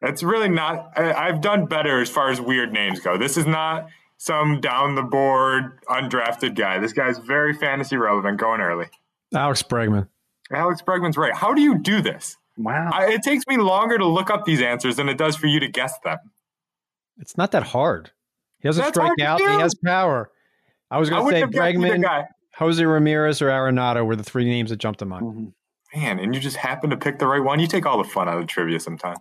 [0.02, 0.98] It's really not.
[0.98, 3.18] I, have done better as far as weird names go.
[3.18, 6.80] This is not some down the board undrafted guy.
[6.80, 8.86] This guy's very fantasy relevant going early.
[9.34, 10.08] Alex Bregman.
[10.54, 11.36] Alex Bregman's right.
[11.36, 12.38] How do you do this?
[12.58, 12.92] Wow.
[12.94, 15.60] I, it takes me longer to look up these answers than it does for you
[15.60, 16.20] to guess them.
[17.20, 18.12] It's not that hard.
[18.60, 19.40] He doesn't That's strike out.
[19.40, 20.32] He has power.
[20.90, 22.26] I was going to say Bregman,
[22.58, 25.26] Jose Ramirez, or Arenado were the three names that jumped to mind.
[25.26, 26.00] Mm-hmm.
[26.00, 27.60] Man, and you just happen to pick the right one.
[27.60, 29.20] You take all the fun out of the trivia sometimes.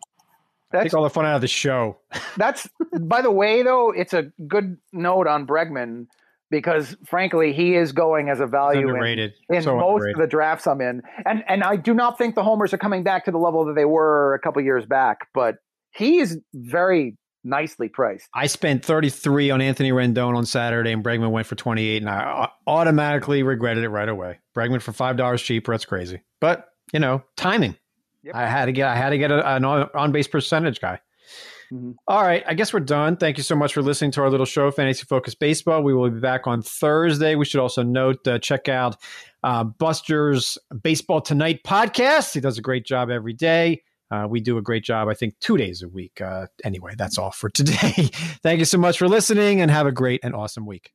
[0.72, 1.98] That's, take all the fun out of the show.
[2.36, 2.68] that's,
[3.00, 6.06] by the way, though, it's a good note on Bregman
[6.50, 10.16] because, frankly, he is going as a value in, in so most underrated.
[10.16, 11.02] of the drafts I'm in.
[11.24, 13.74] And and I do not think the homers are coming back to the level that
[13.74, 15.56] they were a couple years back, but
[15.92, 18.28] he is very nicely priced.
[18.34, 22.48] I spent 33 on Anthony Rendon on Saturday, and Bregman went for 28, and I
[22.66, 24.40] automatically regretted it right away.
[24.56, 25.72] Bregman for five dollars cheaper.
[25.72, 27.76] That's crazy, but you know, timing.
[28.22, 28.34] Yep.
[28.34, 31.00] I had to get I had to get a, an on base percentage guy.
[31.72, 31.92] Mm-hmm.
[32.06, 33.16] All right, I guess we're done.
[33.16, 35.82] Thank you so much for listening to our little show, Fantasy Focus Baseball.
[35.82, 37.34] We will be back on Thursday.
[37.34, 38.96] We should also note uh, check out
[39.42, 42.34] uh, Buster's Baseball Tonight podcast.
[42.34, 43.82] He does a great job every day.
[44.10, 46.20] Uh, we do a great job, I think, two days a week.
[46.20, 47.74] Uh, anyway, that's all for today.
[48.42, 50.90] Thank you so much for listening and have a great and awesome week.